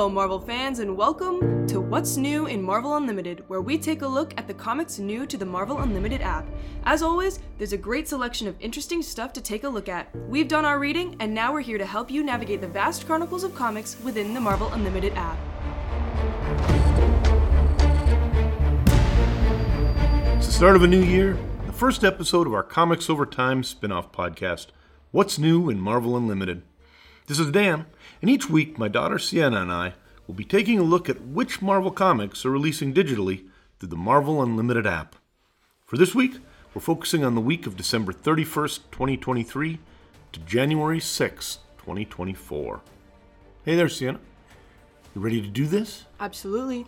Hello, 0.00 0.08
Marvel 0.08 0.40
fans, 0.40 0.78
and 0.78 0.96
welcome 0.96 1.66
to 1.66 1.78
What's 1.78 2.16
New 2.16 2.46
in 2.46 2.62
Marvel 2.62 2.96
Unlimited, 2.96 3.44
where 3.48 3.60
we 3.60 3.76
take 3.76 4.00
a 4.00 4.08
look 4.08 4.32
at 4.38 4.46
the 4.46 4.54
comics 4.54 4.98
new 4.98 5.26
to 5.26 5.36
the 5.36 5.44
Marvel 5.44 5.80
Unlimited 5.80 6.22
app. 6.22 6.46
As 6.84 7.02
always, 7.02 7.38
there's 7.58 7.74
a 7.74 7.76
great 7.76 8.08
selection 8.08 8.48
of 8.48 8.58
interesting 8.60 9.02
stuff 9.02 9.30
to 9.34 9.42
take 9.42 9.62
a 9.62 9.68
look 9.68 9.90
at. 9.90 10.08
We've 10.26 10.48
done 10.48 10.64
our 10.64 10.78
reading, 10.78 11.16
and 11.20 11.34
now 11.34 11.52
we're 11.52 11.60
here 11.60 11.76
to 11.76 11.84
help 11.84 12.10
you 12.10 12.24
navigate 12.24 12.62
the 12.62 12.66
vast 12.66 13.04
chronicles 13.04 13.44
of 13.44 13.54
comics 13.54 14.00
within 14.02 14.32
the 14.32 14.40
Marvel 14.40 14.72
Unlimited 14.72 15.12
app. 15.16 15.36
It's 20.38 20.46
the 20.46 20.52
start 20.54 20.76
of 20.76 20.82
a 20.82 20.88
new 20.88 21.02
year, 21.02 21.36
the 21.66 21.74
first 21.74 22.04
episode 22.04 22.46
of 22.46 22.54
our 22.54 22.62
Comics 22.62 23.10
Over 23.10 23.26
Time 23.26 23.62
spin 23.62 23.92
off 23.92 24.12
podcast, 24.12 24.68
What's 25.10 25.38
New 25.38 25.68
in 25.68 25.78
Marvel 25.78 26.16
Unlimited. 26.16 26.62
This 27.26 27.38
is 27.38 27.52
Dan, 27.52 27.86
and 28.20 28.28
each 28.28 28.50
week 28.50 28.76
my 28.76 28.88
daughter 28.88 29.16
Siena 29.16 29.62
and 29.62 29.70
I 29.70 29.92
will 30.30 30.34
be 30.36 30.44
taking 30.44 30.78
a 30.78 30.84
look 30.84 31.08
at 31.08 31.20
which 31.22 31.60
Marvel 31.60 31.90
comics 31.90 32.44
are 32.44 32.52
releasing 32.52 32.94
digitally 32.94 33.46
through 33.80 33.88
the 33.88 33.96
Marvel 33.96 34.40
Unlimited 34.40 34.86
app. 34.86 35.16
For 35.84 35.96
this 35.96 36.14
week, 36.14 36.36
we're 36.72 36.80
focusing 36.80 37.24
on 37.24 37.34
the 37.34 37.40
week 37.40 37.66
of 37.66 37.76
December 37.76 38.12
31st, 38.12 38.78
2023 38.92 39.80
to 40.30 40.40
January 40.40 41.00
6th, 41.00 41.58
2024. 41.78 42.80
Hey 43.64 43.74
there, 43.74 43.88
Siena. 43.88 44.20
You 45.16 45.20
ready 45.20 45.42
to 45.42 45.48
do 45.48 45.66
this? 45.66 46.04
Absolutely. 46.20 46.86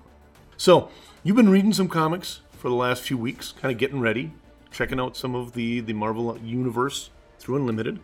So, 0.56 0.90
you've 1.24 1.34
been 1.34 1.50
reading 1.50 1.72
some 1.72 1.88
comics 1.88 2.42
for 2.52 2.68
the 2.68 2.76
last 2.76 3.02
few 3.02 3.18
weeks, 3.18 3.50
kind 3.50 3.72
of 3.72 3.78
getting 3.78 3.98
ready, 3.98 4.30
checking 4.70 5.00
out 5.00 5.16
some 5.16 5.34
of 5.34 5.54
the, 5.54 5.80
the 5.80 5.94
Marvel 5.94 6.38
universe 6.38 7.10
through 7.40 7.56
Unlimited. 7.56 7.98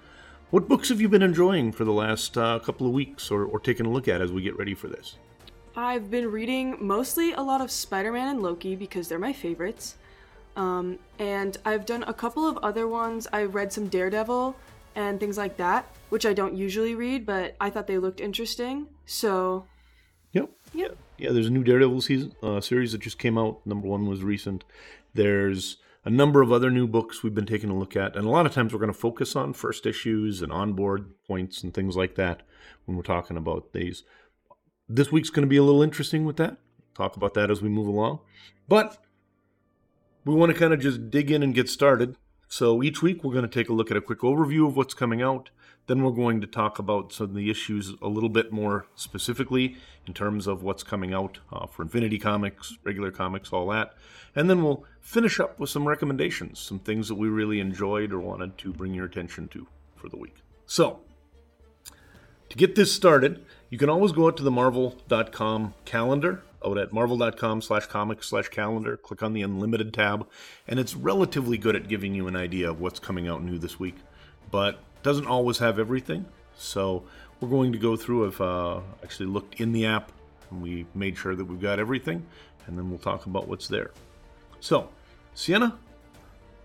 What 0.51 0.67
books 0.67 0.89
have 0.89 1.01
you 1.01 1.09
been 1.09 1.23
enjoying 1.23 1.71
for 1.71 1.85
the 1.85 1.93
last 1.93 2.37
uh, 2.37 2.59
couple 2.59 2.89
of 2.89 2.93
weeks 2.93 3.31
or, 3.31 3.45
or 3.45 3.61
taking 3.61 3.87
a 3.87 3.91
look 3.91 4.09
at 4.09 4.21
as 4.21 4.33
we 4.33 4.43
get 4.43 4.59
ready 4.59 4.75
for 4.75 4.89
this? 4.89 5.15
I've 5.79 6.11
been 6.11 6.33
reading 6.33 6.77
mostly 6.81 7.35
a 7.35 7.41
lot 7.41 7.61
of 7.61 7.71
Spider 7.71 8.11
Man 8.11 8.27
and 8.27 8.43
Loki 8.43 8.75
because 8.75 9.07
they're 9.07 9.17
my 9.17 9.33
favorites. 9.33 9.95
Um, 10.57 10.99
and 11.21 11.57
I've 11.65 11.87
done 11.87 12.03
a 12.03 12.13
couple 12.13 12.49
of 12.49 12.59
other 12.65 12.89
ones. 12.89 13.29
I 13.33 13.45
read 13.45 13.73
some 13.73 13.87
Daredevil 13.87 14.57
and 14.97 15.21
things 15.21 15.39
like 15.39 15.57
that, 15.59 15.87
which 16.09 16.27
I 16.27 16.33
don't 16.33 16.57
usually 16.57 16.97
read, 16.97 17.25
but 17.25 17.55
I 17.61 17.71
thought 17.71 17.87
they 17.87 17.99
looked 17.99 18.21
interesting. 18.21 18.89
So, 19.07 19.67
Yep. 20.33 20.51
Yep. 20.75 20.97
Yeah, 21.17 21.31
there's 21.31 21.47
a 21.47 21.51
new 21.51 21.63
Daredevil 21.63 22.01
season 22.01 22.35
uh, 22.43 22.61
series 22.61 22.91
that 22.91 23.01
just 23.01 23.21
came 23.21 23.39
out. 23.39 23.65
Number 23.65 23.87
one 23.87 24.09
was 24.09 24.25
recent. 24.25 24.65
There's 25.15 25.77
a 26.05 26.11
number 26.11 26.43
of 26.43 26.51
other 26.51 26.73
new 26.73 26.89
books 26.89 27.23
we've 27.23 27.37
been 27.37 27.47
taking 27.47 27.71
a 27.71 27.79
look 27.79 27.95
at, 27.95 28.17
and 28.17 28.27
a 28.27 28.31
lot 28.31 28.47
of 28.47 28.53
times 28.53 28.73
we're 28.73 28.81
going 28.81 28.93
to 28.93 28.99
focus 28.99 29.37
on 29.37 29.53
first 29.53 29.87
issues 29.87 30.43
and 30.43 30.51
onboard 30.51 31.13
points 31.29 31.63
and 31.63 31.73
things 31.73 31.97
like 31.97 32.17
that 32.17 32.43
when 32.85 32.97
we're 32.97 33.05
talking 33.05 33.37
about 33.37 33.73
these. 33.73 34.03
This 34.89 35.13
week's 35.13 35.29
going 35.29 35.43
to 35.43 35.49
be 35.49 35.59
a 35.59 35.63
little 35.63 35.83
interesting 35.83 36.25
with 36.25 36.39
that. 36.39 36.57
Talk 36.95 37.17
about 37.17 37.35
that 37.35 37.51
as 37.51 37.61
we 37.61 37.69
move 37.69 37.87
along, 37.87 38.21
but 38.69 38.97
we 40.25 40.35
want 40.35 40.51
to 40.51 40.59
kind 40.59 40.73
of 40.73 40.81
just 40.81 41.11
dig 41.11 41.31
in 41.31 41.43
and 41.43 41.55
get 41.55 41.69
started. 41.69 42.17
So 42.49 42.83
each 42.83 43.03
week 43.03 43.23
we're 43.23 43.35
going 43.35 43.47
to 43.47 43.51
take 43.51 43.69
a 43.69 43.75
look 43.75 43.91
at 43.91 43.97
a 43.97 44.01
quick 44.01 44.21
overview 44.21 44.67
of 44.67 44.77
what's 44.77 44.95
coming 44.95 45.21
out. 45.21 45.51
Then 45.87 46.03
we're 46.03 46.13
going 46.13 46.41
to 46.41 46.47
talk 46.47 46.79
about 46.79 47.13
some 47.13 47.27
of 47.27 47.35
the 47.35 47.51
issues 47.51 47.93
a 48.01 48.09
little 48.09 48.31
bit 48.31 48.51
more 48.51 48.87
specifically 48.95 49.77
in 50.07 50.15
terms 50.15 50.47
of 50.47 50.63
what's 50.63 50.83
coming 50.83 51.13
out 51.13 51.39
uh, 51.53 51.67
for 51.67 51.83
Infinity 51.83 52.19
Comics, 52.19 52.79
regular 52.83 53.11
comics, 53.11 53.53
all 53.53 53.69
that. 53.69 53.95
And 54.35 54.49
then 54.49 54.63
we'll 54.63 54.85
finish 55.01 55.39
up 55.39 55.61
with 55.61 55.69
some 55.69 55.87
recommendations, 55.87 56.59
some 56.59 56.79
things 56.79 57.09
that 57.09 57.15
we 57.17 57.29
really 57.29 57.61
enjoyed 57.61 58.13
or 58.13 58.21
wanted 58.21 58.57
to 58.59 58.73
bring 58.73 58.95
your 58.95 59.05
attention 59.05 59.49
to 59.49 59.67
for 59.97 60.09
the 60.09 60.17
week. 60.17 60.37
So, 60.67 61.01
to 62.49 62.57
get 62.57 62.75
this 62.75 62.93
started, 62.93 63.45
you 63.71 63.79
can 63.79 63.91
always 63.91 64.13
go 64.13 64.27
out 64.27 64.37
to 64.37 64.43
the 64.43 64.51
marvel.com 64.51 65.75
calendar 65.85 66.43
out 66.65 66.79
at 66.79 66.93
marvel.com 66.93 67.63
slash 67.63 67.87
comics 67.87 68.29
slash 68.29 68.49
calendar 68.49 68.97
click 68.97 69.23
on 69.23 69.33
the 69.33 69.43
unlimited 69.43 69.93
tab 69.93 70.27
and 70.67 70.81
it's 70.81 70.95
relatively 70.95 71.59
good 71.59 71.77
at 71.77 71.89
giving 71.89 72.15
you 72.15 72.27
an 72.27 72.37
idea 72.37 72.71
of 72.71 72.81
what's 72.81 72.99
coming 72.99 73.29
out 73.29 73.43
new 73.43 73.59
this 73.59 73.79
week 73.79 73.97
but 74.51 74.79
doesn't 75.03 75.27
always 75.27 75.59
have 75.59 75.79
everything 75.79 76.25
so 76.57 77.05
we're 77.41 77.49
going 77.49 77.73
to 77.73 77.79
go 77.79 77.97
through 77.97 78.27
i've 78.27 78.41
uh, 78.41 78.81
actually 79.05 79.27
looked 79.27 79.61
in 79.61 79.73
the 79.73 79.87
app 79.87 80.11
and 80.51 80.63
we 80.63 80.87
made 80.95 81.17
sure 81.17 81.37
that 81.37 81.45
we've 81.45 81.61
got 81.61 81.79
everything 81.79 82.27
and 82.67 82.77
then 82.77 82.89
we'll 82.91 82.99
talk 82.99 83.27
about 83.27 83.47
what's 83.47 83.69
there 83.69 83.91
so 84.61 84.89
Siena 85.35 85.79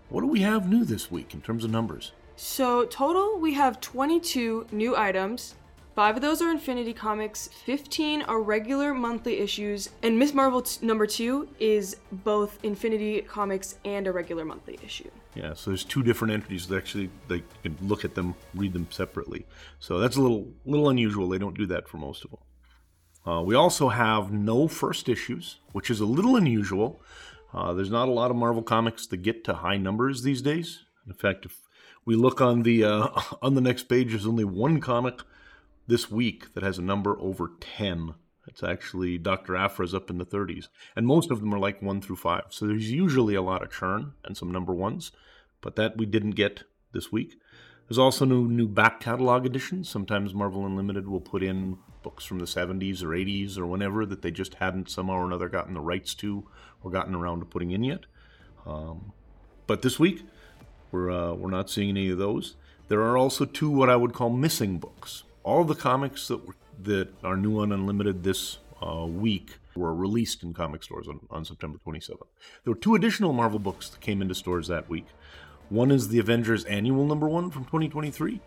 what 0.08 0.22
do 0.22 0.26
we 0.26 0.40
have 0.40 0.68
new 0.68 0.84
this 0.84 1.10
week 1.10 1.34
in 1.34 1.40
terms 1.40 1.64
of 1.64 1.70
numbers 1.70 2.12
so 2.36 2.84
total 2.86 3.38
we 3.38 3.54
have 3.54 3.80
22 3.80 4.66
new 4.72 4.96
items. 4.96 5.54
Five 5.94 6.16
of 6.16 6.22
those 6.22 6.42
are 6.42 6.50
Infinity 6.50 6.92
Comics, 6.92 7.48
15 7.66 8.22
are 8.22 8.40
regular 8.40 8.92
monthly 8.92 9.38
issues, 9.38 9.90
and 10.02 10.18
Ms. 10.18 10.34
Marvel 10.34 10.60
t- 10.60 10.84
number 10.84 11.06
two 11.06 11.48
is 11.60 11.98
both 12.10 12.58
Infinity 12.64 13.20
Comics 13.20 13.76
and 13.84 14.08
a 14.08 14.12
regular 14.12 14.44
monthly 14.44 14.76
issue. 14.82 15.08
Yeah, 15.36 15.54
so 15.54 15.70
there's 15.70 15.84
two 15.84 16.02
different 16.02 16.34
entities 16.34 16.66
that 16.66 16.78
actually 16.78 17.10
they 17.28 17.44
can 17.62 17.78
look 17.80 18.04
at 18.04 18.16
them, 18.16 18.34
read 18.54 18.72
them 18.72 18.88
separately. 18.90 19.46
So 19.78 20.00
that's 20.00 20.16
a 20.16 20.20
little 20.20 20.48
little 20.64 20.88
unusual. 20.88 21.28
They 21.28 21.38
don't 21.38 21.56
do 21.56 21.66
that 21.66 21.88
for 21.88 21.98
most 21.98 22.24
of 22.24 22.32
them. 22.32 22.40
Uh, 23.32 23.42
we 23.42 23.54
also 23.54 23.88
have 23.88 24.32
no 24.32 24.66
first 24.66 25.08
issues, 25.08 25.60
which 25.70 25.90
is 25.90 26.00
a 26.00 26.06
little 26.06 26.34
unusual. 26.34 27.00
Uh, 27.52 27.72
there's 27.72 27.90
not 27.90 28.08
a 28.08 28.12
lot 28.12 28.32
of 28.32 28.36
Marvel 28.36 28.64
comics 28.64 29.06
that 29.06 29.18
get 29.18 29.44
to 29.44 29.54
high 29.54 29.76
numbers 29.76 30.24
these 30.24 30.42
days. 30.42 30.80
In 31.06 31.14
fact, 31.14 31.46
if 31.46 31.56
we 32.04 32.16
look 32.16 32.40
on 32.40 32.64
the 32.64 32.82
uh, 32.82 33.08
on 33.42 33.54
the 33.54 33.60
next 33.60 33.84
page, 33.84 34.10
there's 34.10 34.26
only 34.26 34.44
one 34.44 34.80
comic 34.80 35.20
this 35.86 36.10
week 36.10 36.54
that 36.54 36.62
has 36.62 36.78
a 36.78 36.82
number 36.82 37.18
over 37.20 37.52
10. 37.60 38.14
It's 38.46 38.62
actually 38.62 39.18
Dr. 39.18 39.56
Aphra's 39.56 39.94
up 39.94 40.10
in 40.10 40.18
the 40.18 40.26
30s. 40.26 40.68
And 40.96 41.06
most 41.06 41.30
of 41.30 41.40
them 41.40 41.54
are 41.54 41.58
like 41.58 41.82
1 41.82 42.00
through 42.00 42.16
5. 42.16 42.44
So 42.50 42.66
there's 42.66 42.90
usually 42.90 43.34
a 43.34 43.42
lot 43.42 43.62
of 43.62 43.72
churn 43.72 44.12
and 44.24 44.36
some 44.36 44.50
number 44.50 44.72
ones, 44.72 45.12
but 45.60 45.76
that 45.76 45.96
we 45.96 46.06
didn't 46.06 46.32
get 46.32 46.64
this 46.92 47.10
week. 47.10 47.38
There's 47.88 47.98
also 47.98 48.24
new, 48.24 48.48
new 48.48 48.68
back 48.68 49.00
catalog 49.00 49.44
editions. 49.44 49.88
Sometimes 49.88 50.32
Marvel 50.32 50.64
Unlimited 50.64 51.06
will 51.06 51.20
put 51.20 51.42
in 51.42 51.78
books 52.02 52.24
from 52.24 52.38
the 52.38 52.46
70s 52.46 53.02
or 53.02 53.08
80s 53.08 53.58
or 53.58 53.66
whenever 53.66 54.06
that 54.06 54.22
they 54.22 54.30
just 54.30 54.54
hadn't 54.54 54.90
somehow 54.90 55.14
or 55.14 55.26
another 55.26 55.48
gotten 55.48 55.74
the 55.74 55.80
rights 55.80 56.14
to 56.16 56.48
or 56.82 56.90
gotten 56.90 57.14
around 57.14 57.40
to 57.40 57.46
putting 57.46 57.72
in 57.72 57.82
yet. 57.82 58.00
Um, 58.66 59.12
but 59.66 59.82
this 59.82 59.98
week, 59.98 60.22
we're, 60.92 61.10
uh, 61.10 61.34
we're 61.34 61.50
not 61.50 61.68
seeing 61.68 61.90
any 61.90 62.10
of 62.10 62.18
those. 62.18 62.56
There 62.88 63.02
are 63.02 63.18
also 63.18 63.44
two 63.44 63.70
what 63.70 63.90
I 63.90 63.96
would 63.96 64.12
call 64.12 64.30
missing 64.30 64.78
books 64.78 65.24
all 65.44 65.62
the 65.62 65.74
comics 65.74 66.26
that 66.28 66.46
were, 66.46 66.56
that 66.82 67.08
are 67.22 67.36
new 67.36 67.60
on 67.60 67.70
Unlimited 67.70 68.24
this 68.24 68.58
uh, 68.82 69.06
week 69.06 69.58
were 69.76 69.94
released 69.94 70.42
in 70.42 70.54
comic 70.54 70.82
stores 70.82 71.06
on, 71.08 71.20
on 71.30 71.44
September 71.44 71.78
27th. 71.86 72.26
There 72.64 72.72
were 72.72 72.80
two 72.80 72.94
additional 72.94 73.32
Marvel 73.32 73.58
books 73.58 73.88
that 73.90 74.00
came 74.00 74.22
into 74.22 74.34
stores 74.34 74.68
that 74.68 74.88
week. 74.88 75.06
One 75.68 75.90
is 75.90 76.08
the 76.08 76.18
Avengers 76.18 76.64
Annual 76.64 77.06
Number 77.06 77.28
One 77.28 77.50
from 77.50 77.64
2023, 77.64 78.40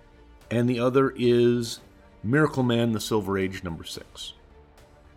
and 0.51 0.69
the 0.69 0.79
other 0.79 1.13
is 1.15 1.79
Miracleman: 2.25 2.93
The 2.93 2.99
Silver 2.99 3.37
Age 3.37 3.63
Number 3.63 3.83
Six. 3.83 4.33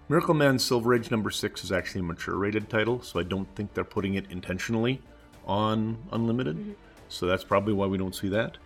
Miracleman: 0.09 0.61
Silver 0.61 0.95
Age 0.95 1.11
Number 1.11 1.31
Six 1.31 1.62
is 1.62 1.71
actually 1.71 2.01
a 2.01 2.05
mature 2.05 2.37
rated 2.37 2.69
title, 2.69 3.03
so 3.03 3.21
I 3.21 3.23
don't 3.23 3.55
think 3.55 3.75
they're 3.75 3.85
putting 3.85 4.15
it 4.15 4.31
intentionally 4.31 5.03
on 5.47 5.99
Unlimited. 6.12 6.57
Mm-hmm. 6.57 6.73
So 7.09 7.27
that's 7.27 7.45
probably 7.45 7.75
why 7.75 7.87
we 7.87 7.99
don't 7.99 8.15
see 8.15 8.29
that. 8.29 8.57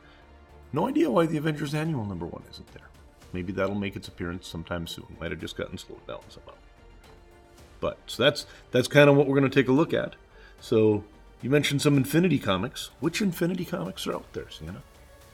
No 0.73 0.89
idea 0.89 1.11
why 1.11 1.27
the 1.27 1.37
Avengers 1.37 1.75
Annual 1.75 2.05
Number 2.05 2.27
One 2.27 2.43
isn't 2.51 2.73
there. 2.73 2.89
Maybe 3.35 3.53
that'll 3.53 3.75
make 3.75 3.97
its 3.97 4.07
appearance 4.07 4.47
sometime 4.47 4.87
soon. 4.87 5.07
Might 5.21 5.33
have 5.33 5.41
just 5.41 5.57
gotten 5.57 5.77
slowed 5.77 6.07
down 6.07 6.21
somehow. 6.29 6.53
But 7.81 7.99
so 8.07 8.23
that's 8.23 8.47
that's 8.71 8.87
kind 8.87 9.11
of 9.11 9.17
what 9.17 9.27
we're 9.27 9.39
going 9.39 9.51
to 9.51 9.55
take 9.55 9.69
a 9.69 9.73
look 9.73 9.93
at. 9.93 10.15
So 10.61 11.03
you 11.43 11.51
mentioned 11.51 11.83
some 11.83 11.97
Infinity 11.97 12.39
comics. 12.39 12.91
Which 13.01 13.21
Infinity 13.21 13.65
comics 13.65 14.07
are 14.07 14.15
out 14.15 14.33
there, 14.33 14.49
Siena? 14.49 14.83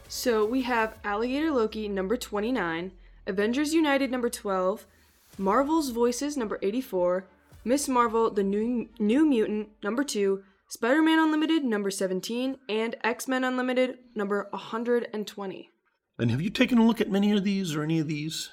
So 0.09 0.45
we 0.47 0.63
have 0.63 0.97
Alligator 1.05 1.51
Loki 1.53 1.89
number 1.89 2.17
29, 2.17 2.91
Avengers 3.29 3.75
United 3.75 4.11
number 4.11 4.29
12, 4.29 4.87
Marvel's 5.39 5.91
Voices 5.91 6.37
number 6.37 6.59
84, 6.63 7.27
Ms. 7.63 7.89
Marvel 7.89 8.31
the 8.31 8.43
New 8.43 8.89
New 8.99 9.25
Mutant 9.25 9.69
number 9.85 10.03
2, 10.03 10.43
Spider-Man 10.69 11.19
Unlimited 11.19 11.65
number 11.65 11.91
17, 11.91 12.57
and 12.69 12.97
X-Men 13.05 13.45
Unlimited 13.45 13.99
number 14.15 14.49
120. 14.51 15.71
And 16.21 16.31
have 16.31 16.43
you 16.43 16.51
taken 16.51 16.79
a 16.79 16.87
look 16.87 17.01
at 17.01 17.11
many 17.11 17.33
of 17.33 17.45
these 17.45 17.75
or 17.75 17.83
any 17.83 17.99
of 17.99 18.07
these? 18.07 18.51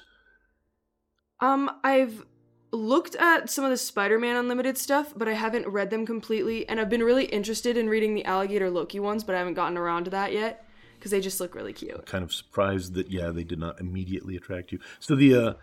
Um, 1.40 1.70
I've 1.84 2.24
looked 2.72 3.14
at 3.16 3.50
some 3.50 3.64
of 3.64 3.70
the 3.70 3.76
Spider-Man 3.76 4.36
Unlimited 4.36 4.78
stuff, 4.78 5.12
but 5.14 5.28
I 5.28 5.34
haven't 5.34 5.66
read 5.66 5.90
them 5.90 6.06
completely, 6.06 6.68
and 6.68 6.80
I've 6.80 6.90
been 6.90 7.02
really 7.02 7.26
interested 7.26 7.76
in 7.76 7.88
reading 7.88 8.14
the 8.14 8.24
Alligator 8.24 8.70
Loki 8.70 9.00
ones, 9.00 9.22
but 9.22 9.34
I 9.34 9.38
haven't 9.38 9.54
gotten 9.54 9.76
around 9.78 10.04
to 10.04 10.10
that 10.10 10.32
yet 10.32 10.64
because 10.98 11.10
they 11.10 11.20
just 11.20 11.40
look 11.40 11.54
really 11.54 11.72
cute. 11.72 12.06
Kind 12.06 12.24
of 12.24 12.32
surprised 12.32 12.94
that 12.94 13.10
yeah, 13.10 13.30
they 13.30 13.44
did 13.44 13.58
not 13.58 13.80
immediately 13.80 14.36
attract 14.36 14.72
you. 14.72 14.80
So 14.98 15.14
the 15.14 15.34
uh 15.34 15.54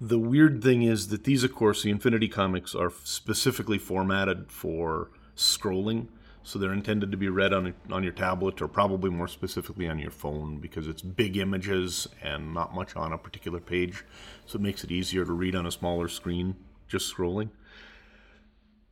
the 0.00 0.18
weird 0.18 0.62
thing 0.62 0.82
is 0.82 1.08
that 1.08 1.24
these 1.24 1.42
of 1.42 1.54
course 1.54 1.82
the 1.82 1.90
Infinity 1.90 2.28
comics 2.28 2.74
are 2.74 2.92
specifically 3.02 3.78
formatted 3.78 4.52
for 4.52 5.10
scrolling. 5.36 6.08
So 6.48 6.58
they're 6.58 6.72
intended 6.72 7.10
to 7.10 7.18
be 7.18 7.28
read 7.28 7.52
on 7.52 7.74
on 7.90 8.02
your 8.02 8.12
tablet 8.12 8.62
or 8.62 8.68
probably 8.68 9.10
more 9.10 9.28
specifically 9.28 9.86
on 9.86 9.98
your 9.98 10.10
phone 10.10 10.56
because 10.56 10.88
it's 10.88 11.02
big 11.02 11.36
images 11.36 12.08
and 12.22 12.54
not 12.54 12.74
much 12.74 12.96
on 12.96 13.12
a 13.12 13.18
particular 13.18 13.60
page, 13.60 14.02
so 14.46 14.56
it 14.56 14.62
makes 14.62 14.82
it 14.82 14.90
easier 14.90 15.26
to 15.26 15.32
read 15.32 15.54
on 15.54 15.66
a 15.66 15.70
smaller 15.70 16.08
screen 16.08 16.56
just 16.88 17.14
scrolling. 17.14 17.50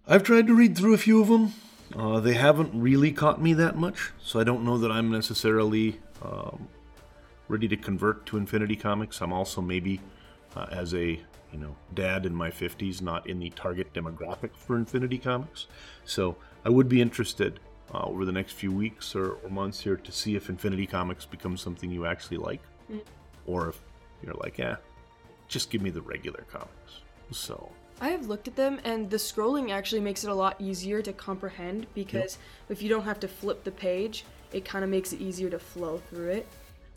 I've 0.07 0.23
tried 0.23 0.47
to 0.49 0.55
read 0.55 0.77
through 0.77 0.93
a 0.93 0.99
few 0.99 1.23
of 1.23 1.29
them. 1.29 1.55
Uh, 1.95 2.21
they 2.21 2.35
haven't 2.35 2.79
really 2.79 3.11
caught 3.11 3.41
me 3.41 3.55
that 3.55 3.75
much, 3.75 4.11
so 4.23 4.39
I 4.39 4.45
don't 4.45 4.63
know 4.63 4.77
that 4.77 4.93
I'm 4.93 5.11
necessarily 5.11 5.99
um, 6.23 6.69
ready 7.49 7.69
to 7.69 7.77
convert 7.77 8.27
to 8.27 8.37
Infinity 8.37 8.77
Comics. 8.77 9.23
I'm 9.23 9.33
also 9.33 9.63
maybe 9.63 10.03
uh, 10.55 10.67
as 10.71 10.93
a 10.93 11.21
you 11.53 11.59
know 11.59 11.75
dad 11.95 12.27
in 12.27 12.35
my 12.35 12.51
50s, 12.51 13.01
not 13.01 13.27
in 13.27 13.39
the 13.39 13.49
target 13.49 13.95
demographic 13.95 14.55
for 14.55 14.77
Infinity 14.77 15.17
Comics. 15.17 15.69
So 16.05 16.37
I 16.67 16.69
would 16.69 16.89
be 16.89 17.01
interested 17.01 17.61
uh, 17.95 18.01
over 18.07 18.25
the 18.25 18.33
next 18.33 18.55
few 18.55 18.73
weeks 18.73 19.15
or, 19.15 19.35
or, 19.35 19.49
months 19.49 19.79
here 19.79 19.95
to 19.95 20.11
see 20.11 20.35
if 20.35 20.49
Infinity 20.49 20.85
Comics 20.85 21.25
becomes 21.25 21.61
something 21.61 21.93
you 21.93 22.07
actually 22.07 22.39
like, 22.39 22.61
mm. 22.91 23.01
or 23.47 23.69
if 23.69 23.81
you're 24.21 24.35
like, 24.35 24.59
yeah, 24.59 24.75
just 25.47 25.71
give 25.71 25.81
me 25.81 25.91
the 25.91 26.03
regular 26.03 26.45
comics. 26.51 27.03
So 27.31 27.71
I 28.01 28.09
have 28.09 28.27
looked 28.27 28.49
at 28.49 28.57
them, 28.57 28.81
and 28.83 29.09
the 29.09 29.17
scrolling 29.17 29.71
actually 29.71 30.01
makes 30.01 30.25
it 30.25 30.31
a 30.31 30.35
lot 30.35 30.61
easier 30.61 31.01
to 31.03 31.13
comprehend 31.13 31.87
because 31.95 32.37
yep. 32.69 32.71
if 32.77 32.83
you 32.83 32.89
don't 32.89 33.05
have 33.05 33.21
to 33.21 33.29
flip 33.29 33.63
the 33.63 33.71
page, 33.71 34.25
it 34.53 34.65
kind 34.65 34.83
of 34.83 34.91
makes 34.91 35.13
it 35.13 35.21
easier 35.21 35.49
to 35.51 35.61
flow 35.61 35.99
through 36.11 36.31
it. 36.31 36.49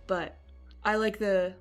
But 0.07 0.36
I 0.83 0.95
like 0.95 1.19
the. 1.19 1.54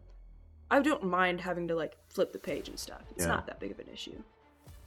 I 0.71 0.81
don't 0.81 1.05
mind 1.05 1.43
having 1.43 1.69
to 1.69 1.77
like 1.77 1.99
flip 2.09 2.33
the 2.33 2.39
page 2.39 2.71
and 2.71 2.79
stuff. 2.79 3.03
It's 3.11 3.27
yeah. 3.27 3.33
not 3.33 3.47
that 3.49 3.61
big 3.61 3.71
of 3.71 3.79
an 3.81 3.89
issue. 3.93 4.23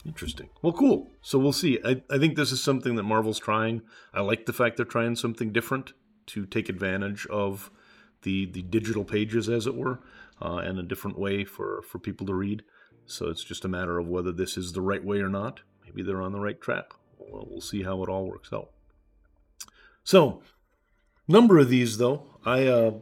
Interesting. 0.04 0.48
Well, 0.62 0.72
cool. 0.72 1.10
So 1.20 1.38
we'll 1.38 1.52
see. 1.52 1.78
I, 1.84 2.02
I 2.10 2.18
think 2.18 2.34
this 2.34 2.50
is 2.50 2.62
something 2.62 2.96
that 2.96 3.04
Marvel's 3.04 3.38
trying. 3.38 3.82
I 4.12 4.20
like 4.20 4.46
the 4.46 4.52
fact 4.52 4.76
they're 4.76 4.84
trying 4.86 5.14
something 5.16 5.52
different 5.52 5.92
to 6.26 6.44
take 6.46 6.68
advantage 6.68 7.26
of 7.26 7.70
the 8.22 8.46
the 8.46 8.62
digital 8.62 9.04
pages, 9.04 9.48
as 9.48 9.66
it 9.66 9.76
were, 9.76 10.00
uh, 10.40 10.56
and 10.56 10.78
a 10.78 10.82
different 10.82 11.18
way 11.18 11.44
for 11.44 11.82
for 11.82 11.98
people 11.98 12.26
to 12.26 12.34
read. 12.34 12.62
So 13.06 13.28
it's 13.28 13.44
just 13.44 13.64
a 13.64 13.68
matter 13.68 13.98
of 13.98 14.08
whether 14.08 14.32
this 14.32 14.56
is 14.56 14.72
the 14.72 14.80
right 14.80 15.04
way 15.04 15.20
or 15.20 15.28
not. 15.28 15.60
Maybe 15.84 16.02
they're 16.02 16.22
on 16.22 16.32
the 16.32 16.40
right 16.40 16.60
track. 16.60 16.92
Well, 17.18 17.46
we'll 17.48 17.60
see 17.60 17.82
how 17.82 18.02
it 18.02 18.08
all 18.08 18.26
works 18.26 18.52
out. 18.52 18.70
So, 20.04 20.42
number 21.28 21.58
of 21.58 21.68
these 21.68 21.98
though, 21.98 22.24
I 22.44 22.66
uh, 22.66 22.92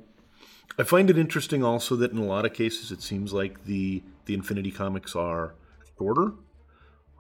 I 0.79 0.83
find 0.83 1.09
it 1.09 1.19
interesting 1.19 1.65
also 1.65 1.97
that 1.97 2.13
in 2.13 2.19
a 2.19 2.25
lot 2.25 2.45
of 2.45 2.53
cases 2.53 2.91
it 2.91 3.03
seems 3.03 3.33
like 3.33 3.65
the 3.65 4.03
the 4.27 4.35
Infinity 4.35 4.71
comics 4.71 5.17
are 5.17 5.55
shorter. 5.99 6.33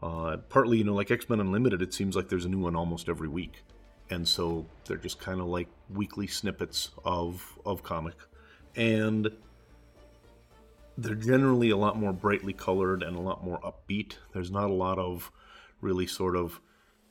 Uh, 0.03 0.39
partly, 0.49 0.79
you 0.79 0.85
know, 0.85 0.95
like 0.95 1.11
X 1.11 1.29
Men 1.29 1.41
Unlimited, 1.41 1.83
it 1.83 1.93
seems 1.93 2.17
like 2.17 2.29
there's 2.29 2.47
a 2.47 2.49
new 2.49 2.61
one 2.61 2.75
almost 2.75 3.09
every 3.09 3.29
week, 3.29 3.63
and 4.09 4.27
so 4.27 4.67
they're 4.87 4.97
just 4.97 5.21
kind 5.21 5.41
of 5.41 5.47
like 5.47 5.69
weekly 5.93 6.27
snippets 6.27 6.91
of 7.05 7.59
of 7.67 7.83
comic, 7.83 8.17
and 8.77 9.31
they're 10.97 11.15
generally 11.15 11.71
a 11.71 11.77
lot 11.77 11.97
more 11.97 12.13
brightly 12.13 12.53
colored 12.53 13.03
and 13.03 13.17
a 13.17 13.21
lot 13.21 13.45
more 13.45 13.59
upbeat. 13.61 14.15
There's 14.33 14.51
not 14.51 14.71
a 14.71 14.75
lot 14.75 14.99
of 14.99 15.31
really 15.81 16.07
sort 16.07 16.37
of 16.37 16.61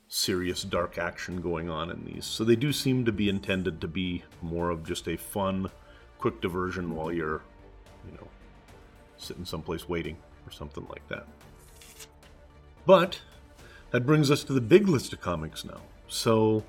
serious 0.08 0.64
dark 0.64 0.98
action 0.98 1.40
going 1.40 1.70
on 1.70 1.90
in 1.90 2.04
these. 2.04 2.24
So 2.24 2.44
they 2.44 2.56
do 2.56 2.72
seem 2.72 3.04
to 3.04 3.12
be 3.12 3.28
intended 3.28 3.80
to 3.80 3.88
be 3.88 4.24
more 4.42 4.70
of 4.70 4.84
just 4.84 5.08
a 5.08 5.16
fun, 5.16 5.70
quick 6.18 6.40
diversion 6.40 6.94
while 6.94 7.12
you're, 7.12 7.42
you 8.04 8.16
know, 8.16 8.28
sitting 9.16 9.44
someplace 9.44 9.88
waiting 9.88 10.16
or 10.46 10.52
something 10.52 10.86
like 10.88 11.06
that. 11.08 11.26
But 12.90 13.20
that 13.92 14.04
brings 14.04 14.32
us 14.32 14.42
to 14.42 14.52
the 14.52 14.60
big 14.60 14.88
list 14.88 15.12
of 15.12 15.20
comics 15.20 15.64
now. 15.64 15.80
So 16.08 16.64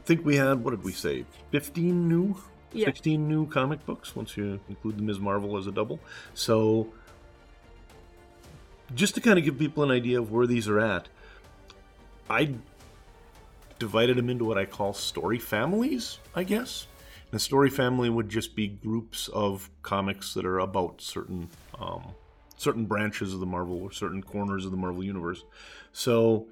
I 0.00 0.02
think 0.02 0.26
we 0.26 0.34
had, 0.34 0.64
what 0.64 0.72
did 0.72 0.82
we 0.82 0.90
say, 0.90 1.24
15 1.52 2.08
new 2.08 2.36
yeah. 2.72 2.86
16 2.86 3.28
new 3.28 3.46
comic 3.46 3.86
books 3.86 4.16
once 4.16 4.36
you 4.36 4.58
include 4.68 4.98
the 4.98 5.02
Ms. 5.02 5.20
Marvel 5.20 5.56
as 5.56 5.68
a 5.68 5.70
double. 5.70 6.00
So, 6.34 6.92
just 8.92 9.14
to 9.14 9.20
kind 9.20 9.38
of 9.38 9.44
give 9.44 9.56
people 9.56 9.84
an 9.84 9.92
idea 9.92 10.18
of 10.18 10.32
where 10.32 10.48
these 10.48 10.66
are 10.66 10.80
at, 10.80 11.08
I 12.28 12.56
divided 13.78 14.16
them 14.16 14.28
into 14.28 14.44
what 14.44 14.58
I 14.58 14.64
call 14.64 14.94
story 14.94 15.38
families, 15.38 16.18
I 16.34 16.42
guess. 16.42 16.88
And 17.30 17.36
a 17.36 17.40
story 17.40 17.70
family 17.70 18.10
would 18.10 18.28
just 18.28 18.56
be 18.56 18.66
groups 18.66 19.28
of 19.28 19.70
comics 19.82 20.34
that 20.34 20.44
are 20.44 20.58
about 20.58 21.00
certain 21.00 21.50
um, 21.78 22.16
certain 22.56 22.86
branches 22.86 23.32
of 23.32 23.40
the 23.40 23.46
Marvel 23.46 23.80
or 23.82 23.92
certain 23.92 24.22
corners 24.22 24.64
of 24.64 24.70
the 24.70 24.76
Marvel 24.76 25.04
universe. 25.04 25.44
So, 25.92 26.48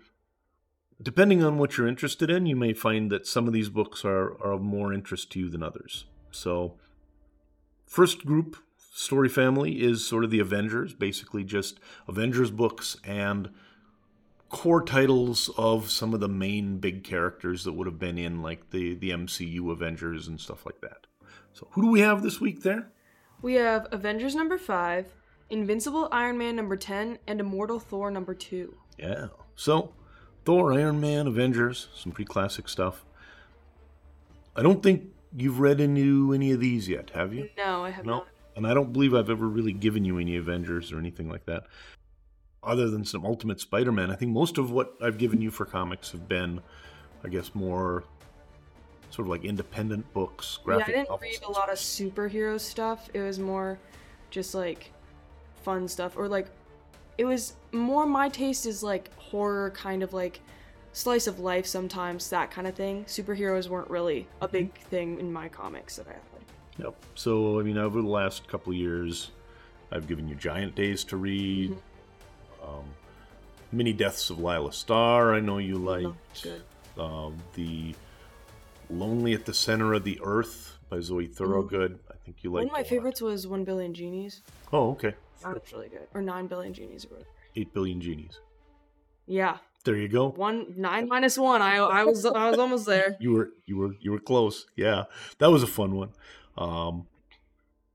depending 1.03 1.43
on 1.43 1.59
what 1.59 1.77
you're 1.77 1.89
interested 1.89 2.31
in, 2.31 2.47
you 2.47 2.57
may 2.57 2.73
find 2.73 3.11
that 3.11 3.27
some 3.27 3.47
of 3.47 3.53
these 3.53 3.69
books 3.69 4.05
are, 4.05 4.33
are 4.43 4.53
of 4.53 4.63
more 4.63 4.93
interest 4.93 5.33
to 5.33 5.41
you 5.41 5.49
than 5.49 5.63
others. 5.63 6.05
So, 6.31 6.75
first 7.87 8.25
group 8.25 8.57
story 8.93 9.29
family 9.29 9.83
is 9.83 10.07
sort 10.07 10.25
of 10.25 10.31
the 10.31 10.39
Avengers, 10.39 10.95
basically 10.95 11.43
just 11.43 11.81
Avengers 12.07 12.51
books 12.51 12.97
and 13.05 13.51
core 14.49 14.85
titles 14.85 15.51
of 15.57 15.91
some 15.91 16.15
of 16.15 16.21
the 16.21 16.29
main 16.29 16.79
big 16.79 17.03
characters 17.03 17.65
that 17.65 17.73
would 17.73 17.89
have 17.89 17.99
been 17.99 18.17
in 18.17 18.41
like 18.41 18.71
the 18.71 18.95
the 18.95 19.11
MCU 19.11 19.73
Avengers 19.73 20.29
and 20.29 20.41
stuff 20.41 20.65
like 20.65 20.81
that. 20.81 21.07
So, 21.53 21.69
who 21.73 21.83
do 21.83 21.89
we 21.89 22.01
have 22.01 22.23
this 22.23 22.41
week 22.41 22.63
there? 22.63 22.89
We 23.43 23.55
have 23.55 23.89
Avengers 23.91 24.35
number 24.35 24.57
5, 24.57 25.13
Invincible 25.51 26.09
Iron 26.11 26.39
Man 26.39 26.57
number 26.57 26.77
10, 26.77 27.19
and 27.27 27.41
Immortal 27.41 27.79
Thor 27.79 28.11
number 28.11 28.35
2. 28.35 28.75
Yeah. 28.99 29.29
So, 29.57 29.93
Thor, 30.45 30.73
Iron 30.73 31.01
Man, 31.01 31.27
Avengers, 31.27 31.89
some 31.95 32.13
pretty 32.13 32.29
classic 32.29 32.69
stuff. 32.69 33.05
I 34.57 34.63
don't 34.63 34.83
think 34.83 35.05
you've 35.37 35.61
read 35.61 35.81
into 35.81 36.33
any 36.33 36.53
of 36.53 36.61
these 36.61 36.89
yet, 36.89 37.11
have 37.11 37.35
you? 37.35 37.51
No, 37.57 37.85
I 37.85 37.91
have 37.91 38.05
not. 38.05 38.11
no? 38.11 38.19
not. 38.19 38.29
And 38.57 38.67
I 38.67 38.75
don't 38.75 38.93
believe 38.93 39.15
I've 39.15 39.31
ever 39.31 39.49
really 39.49 39.73
given 39.73 40.05
you 40.05 40.19
any 40.19 40.37
Avengers 40.37 40.93
or 40.93 40.99
anything 40.99 41.29
like 41.29 41.47
that. 41.47 41.65
Other 42.63 42.89
than 42.89 43.05
some 43.05 43.27
Ultimate 43.27 43.61
Spider 43.61 43.91
Man, 43.91 44.11
I 44.11 44.15
think 44.15 44.31
most 44.31 44.59
of 44.59 44.71
what 44.71 44.95
I've 45.03 45.19
given 45.19 45.41
you 45.41 45.51
for 45.51 45.65
comics 45.65 46.13
have 46.13 46.29
been, 46.29 46.61
I 47.25 47.29
guess, 47.29 47.55
more 47.55 48.05
sort 49.11 49.27
of 49.27 49.31
like 49.31 49.45
independent 49.45 50.11
books. 50.15 50.59
Graphic 50.65 50.89
yeah, 50.89 51.01
I 51.01 51.05
didn't 51.05 51.21
read 51.21 51.43
a 51.47 51.51
lot 51.51 51.71
of 51.71 51.79
superhero 51.79 52.59
stuff. 52.59 53.11
It 53.13 53.21
was 53.21 53.39
more 53.39 53.79
just 54.31 54.55
like 54.55 54.93
fun 55.65 55.89
stuff, 55.89 56.17
or 56.17 56.29
like 56.29 56.47
it 57.19 57.25
was 57.25 57.55
more 57.73 58.07
my 58.07 58.29
taste 58.29 58.67
is 58.67 58.83
like 58.83 59.13
horror, 59.17 59.71
kind 59.71 60.03
of 60.03 60.13
like 60.13 60.41
slice 60.93 61.27
of 61.27 61.41
life 61.41 61.67
sometimes, 61.67 62.31
that 62.31 62.51
kind 62.51 62.67
of 62.67 62.75
thing. 62.75 63.05
Superheroes 63.05 63.69
weren't 63.69 63.91
really 63.91 64.29
a 64.41 64.49
big 64.49 64.73
thing 64.75 65.19
in 65.19 65.33
my 65.33 65.49
comics 65.49 65.97
that 65.97 66.07
I 66.07 66.13
had. 66.13 66.21
Yep. 66.79 66.95
So, 67.15 67.61
I 67.61 67.63
mean, 67.63 67.79
over 67.79 68.03
the 68.03 68.09
last 68.09 68.49
couple 68.49 68.73
years, 68.73 69.31
I've 69.93 70.09
given 70.09 70.29
you 70.29 70.35
Giant 70.35 70.75
Days 70.75 71.05
to 71.05 71.17
read, 71.17 71.71
mm-hmm. 71.71 72.69
um, 72.69 72.85
Many 73.73 73.93
Deaths 73.93 74.31
of 74.31 74.39
Laila 74.39 74.73
Starr, 74.73 75.35
I 75.35 75.41
know 75.41 75.59
you 75.59 75.77
liked. 75.77 76.47
Um, 76.99 77.37
the 77.55 77.95
Lonely 78.89 79.35
at 79.35 79.47
the 79.47 79.55
Center 79.55 79.95
of 79.95 80.05
the 80.05 80.21
Earth 80.23 80.79
by 80.89 81.01
Zoe 81.01 81.25
mm-hmm. 81.25 81.33
Thorogood. 81.33 81.93
Mm-hmm. 81.93 82.13
I 82.13 82.17
think 82.25 82.37
you 82.43 82.51
liked. 82.51 82.71
One 82.71 82.81
of 82.81 82.85
my 82.85 82.89
favorites 82.89 83.21
was 83.21 83.47
One 83.47 83.65
Billion 83.65 83.95
Genies. 83.95 84.43
Oh, 84.73 84.91
okay. 84.93 85.15
That 85.43 85.55
was 85.55 85.73
really 85.73 85.89
good. 85.89 86.07
Or 86.15 86.23
Nine 86.23 86.47
Billion 86.47 86.73
Genies. 86.73 87.07
Eight 87.57 87.73
Billion 87.73 88.01
Genies. 88.01 88.41
Yeah, 89.27 89.59
there 89.85 89.97
you 89.97 90.09
go. 90.09 90.31
One 90.31 90.75
nine 90.77 91.09
minus 91.09 91.39
one. 91.39 91.63
I 91.63 91.77
I 91.77 92.05
was 92.05 92.25
I 92.25 92.51
was 92.51 92.59
almost 92.59 92.87
there. 92.87 93.17
You 93.21 93.33
were 93.33 93.51
you 93.67 93.77
were 93.77 93.95
you 94.01 94.13
were 94.13 94.19
close. 94.19 94.67
Yeah, 94.77 95.05
that 95.39 95.51
was 95.51 95.63
a 95.63 95.67
fun 95.67 95.95
one. 95.95 96.11
Um, 96.59 97.07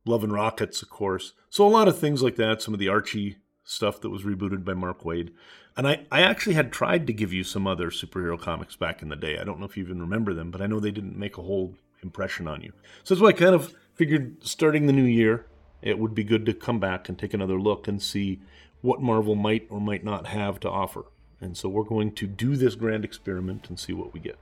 Love 0.06 0.24
and 0.24 0.34
Rockets, 0.34 0.82
of 0.82 0.90
course. 0.90 1.34
So 1.50 1.68
a 1.68 1.70
lot 1.70 1.88
of 1.88 1.98
things 2.00 2.24
like 2.24 2.36
that. 2.38 2.62
Some 2.62 2.74
of 2.74 2.80
the 2.80 2.90
Archie 2.90 3.38
stuff 3.64 4.02
that 4.02 4.10
was 4.10 4.24
rebooted 4.24 4.66
by 4.66 4.74
Mark 4.74 5.04
Waid. 5.04 5.30
And 5.78 5.88
I, 5.88 6.06
I 6.12 6.22
actually 6.22 6.56
had 6.56 6.72
tried 6.72 7.06
to 7.08 7.14
give 7.14 7.32
you 7.32 7.44
some 7.44 7.68
other 7.68 7.90
superhero 7.92 8.40
comics 8.40 8.76
back 8.76 9.02
in 9.02 9.10
the 9.10 9.16
day. 9.16 9.38
I 9.38 9.44
don't 9.44 9.60
know 9.60 9.66
if 9.66 9.78
you 9.78 9.84
even 9.84 10.02
remember 10.02 10.34
them, 10.34 10.50
but 10.52 10.62
I 10.62 10.68
know 10.68 10.80
they 10.80 10.92
didn't 10.92 11.18
make 11.18 11.38
a 11.38 11.44
whole 11.44 11.76
impression 12.02 12.48
on 12.48 12.62
you. 12.62 12.74
So 13.04 13.14
that's 13.14 13.22
why 13.22 13.30
I 13.30 13.34
kind 13.34 13.54
of 13.54 13.74
figured 13.94 14.38
starting 14.42 14.88
the 14.88 14.94
new 14.94 15.04
year, 15.04 15.46
it 15.82 16.00
would 16.00 16.14
be 16.14 16.24
good 16.24 16.46
to 16.46 16.54
come 16.54 16.80
back 16.80 17.10
and 17.10 17.18
take 17.18 17.34
another 17.34 17.60
look 17.60 17.88
and 17.88 18.02
see 18.02 18.40
what 18.82 19.02
Marvel 19.02 19.36
might 19.36 19.68
or 19.70 19.80
might 19.80 20.04
not 20.04 20.28
have 20.28 20.60
to 20.62 20.70
offer. 20.70 21.06
And 21.42 21.58
so 21.58 21.70
we're 21.70 21.84
going 21.84 22.14
to 22.14 22.28
do 22.28 22.56
this 22.56 22.76
grand 22.76 23.06
experiment 23.06 23.70
and 23.70 23.80
see 23.80 23.94
what 23.94 24.14
we 24.14 24.20
get. 24.20 24.38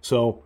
So 0.00 0.42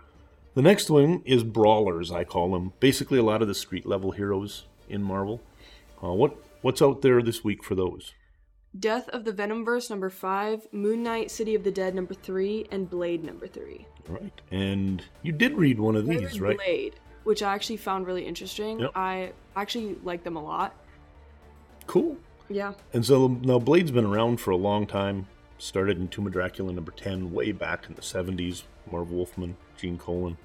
the 0.54 0.62
next 0.62 0.90
one 0.90 1.22
is 1.24 1.44
brawlers, 1.44 2.10
I 2.10 2.24
call 2.24 2.52
them. 2.52 2.72
Basically, 2.80 3.18
a 3.18 3.22
lot 3.22 3.42
of 3.42 3.48
the 3.48 3.54
street 3.54 3.86
level 3.86 4.10
heroes 4.10 4.64
in 4.88 5.02
Marvel. 5.02 5.40
Uh, 6.02 6.12
what 6.12 6.36
what's 6.60 6.82
out 6.82 7.02
there 7.02 7.22
this 7.22 7.42
week 7.42 7.62
for 7.62 7.74
those? 7.74 8.12
Death 8.78 9.08
of 9.10 9.24
the 9.24 9.32
Venomverse 9.32 9.90
number 9.90 10.08
five, 10.08 10.66
Moon 10.72 11.02
Knight 11.02 11.30
City 11.30 11.54
of 11.54 11.62
the 11.62 11.70
Dead 11.70 11.94
number 11.94 12.14
three, 12.14 12.66
and 12.70 12.88
Blade 12.88 13.22
number 13.22 13.46
three. 13.46 13.86
Right, 14.08 14.40
and 14.50 15.02
you 15.22 15.32
did 15.32 15.56
read 15.56 15.78
one 15.78 15.94
of 15.94 16.06
these, 16.06 16.40
right? 16.40 16.56
Blade, 16.56 16.94
which 17.24 17.42
I 17.42 17.54
actually 17.54 17.76
found 17.78 18.06
really 18.06 18.26
interesting. 18.26 18.80
Yep. 18.80 18.90
I 18.94 19.32
actually 19.56 19.96
like 20.02 20.24
them 20.24 20.36
a 20.36 20.42
lot. 20.42 20.74
Cool. 21.86 22.16
Yeah. 22.48 22.74
And 22.92 23.04
so 23.04 23.28
now 23.28 23.58
Blade's 23.58 23.90
been 23.90 24.04
around 24.04 24.38
for 24.38 24.50
a 24.50 24.56
long 24.56 24.86
time 24.86 25.26
Started 25.62 25.96
in 25.96 26.08
Tomb 26.08 26.26
of 26.26 26.32
Dracula 26.32 26.72
number 26.72 26.90
10 26.90 27.32
way 27.32 27.52
back 27.52 27.86
in 27.88 27.94
the 27.94 28.02
70s. 28.02 28.64
Marv 28.90 29.12
Wolfman, 29.12 29.56
Gene 29.76 29.96
Colan. 29.96 30.36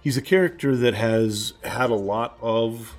He's 0.00 0.16
a 0.16 0.22
character 0.22 0.74
that 0.74 0.94
has 0.94 1.52
had 1.62 1.90
a 1.90 1.94
lot 1.94 2.38
of 2.40 2.96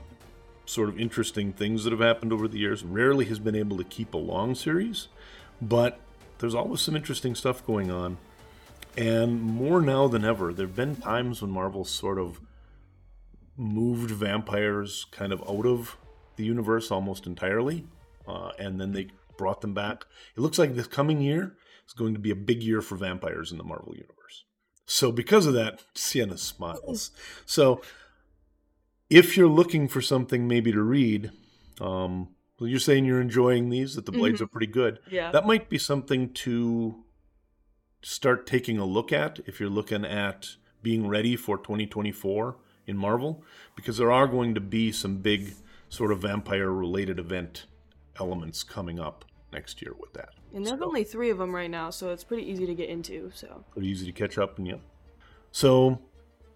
sort 0.68 0.88
of 0.90 1.00
interesting 1.00 1.52
things 1.52 1.84
that 1.84 1.90
have 1.90 2.00
happened 2.00 2.32
over 2.32 2.48
the 2.48 2.60
years. 2.60 2.84
Rarely 2.84 3.26
has 3.26 3.40
been 3.40 3.56
able 3.56 3.76
to 3.78 3.84
keep 3.84 4.14
a 4.14 4.20
long 4.20 4.54
series, 4.54 5.08
but 5.60 6.00
there's 6.38 6.54
always 6.54 6.82
some 6.82 6.96
interesting 6.96 7.34
stuff 7.34 7.66
going 7.66 7.90
on. 7.90 8.20
And 8.98 9.42
more 9.42 9.80
now 9.82 10.08
than 10.08 10.26
ever, 10.26 10.52
there 10.54 10.66
have 10.66 10.76
been 10.76 10.96
times 10.96 11.42
when 11.42 11.52
Marvel 11.52 11.86
sort 11.86 12.18
of 12.18 12.42
moved 13.56 14.10
vampires 14.12 15.06
kind 15.12 15.32
of 15.32 15.42
out 15.48 15.66
of 15.66 15.98
the 16.36 16.44
universe 16.44 16.90
almost 16.92 17.26
entirely, 17.28 17.86
uh, 18.28 18.52
and 18.60 18.80
then 18.82 18.94
they 18.94 19.08
brought 19.38 19.62
them 19.62 19.74
back. 19.74 20.06
It 20.36 20.40
looks 20.42 20.58
like 20.58 20.76
this 20.76 20.88
coming 20.88 21.22
year 21.22 21.56
is 21.88 21.94
going 21.94 22.14
to 22.14 22.20
be 22.20 22.32
a 22.32 22.36
big 22.36 22.64
year 22.64 22.82
for 22.82 22.96
vampires 22.96 23.52
in 23.52 23.58
the 23.58 23.64
Marvel 23.64 23.94
universe. 23.94 24.46
So 24.86 25.12
because 25.12 25.46
of 25.46 25.54
that, 25.54 25.84
Siena 25.94 26.38
smiles. 26.38 27.12
So 27.46 27.82
if 29.10 29.38
you're 29.38 29.48
looking 29.48 29.88
for 29.88 30.02
something 30.02 30.48
maybe 30.48 30.72
to 30.72 30.82
read, 30.82 31.32
um, 31.80 32.30
well, 32.60 32.68
you're 32.68 32.80
saying 32.80 33.06
you're 33.06 33.22
enjoying 33.22 33.70
these, 33.70 33.96
that 33.96 34.06
the 34.06 34.12
blades 34.12 34.36
Mm-hmm. 34.36 34.44
are 34.44 34.48
pretty 34.48 34.68
good. 34.68 35.00
Yeah. 35.10 35.32
That 35.32 35.46
might 35.46 35.70
be 35.70 35.78
something 35.78 36.34
to 36.34 37.04
start 38.02 38.46
taking 38.46 38.78
a 38.78 38.86
look 38.86 39.12
at 39.12 39.40
if 39.46 39.60
you're 39.60 39.70
looking 39.70 40.06
at 40.06 40.56
being 40.82 41.08
ready 41.08 41.36
for 41.36 41.58
2024 41.58 42.56
in 42.86 42.98
Marvel, 42.98 43.44
because 43.76 43.98
there 43.98 44.12
are 44.12 44.28
going 44.28 44.56
to 44.56 44.62
be 44.62 44.92
some 44.92 45.18
big 45.18 45.54
sort 45.90 46.12
of 46.12 46.20
vampire 46.20 46.72
related 46.72 47.20
event 47.20 47.66
elements 48.20 48.64
coming 48.64 49.00
up 49.00 49.26
next 49.52 49.82
year 49.82 49.94
with 50.00 50.14
that. 50.14 50.30
And 50.54 50.66
there's 50.66 50.82
only 50.82 51.04
three 51.04 51.30
of 51.30 51.38
them 51.38 51.54
right 51.54 51.70
now, 51.70 51.90
so 51.90 52.12
it's 52.12 52.24
pretty 52.24 52.50
easy 52.50 52.66
to 52.66 52.74
get 52.74 52.90
into. 52.90 53.32
So 53.34 53.64
Pretty 53.72 53.90
easy 53.90 54.06
to 54.06 54.12
catch 54.12 54.38
up 54.38 54.58
and 54.58 54.68
yeah. 54.68 54.76
So 55.52 56.00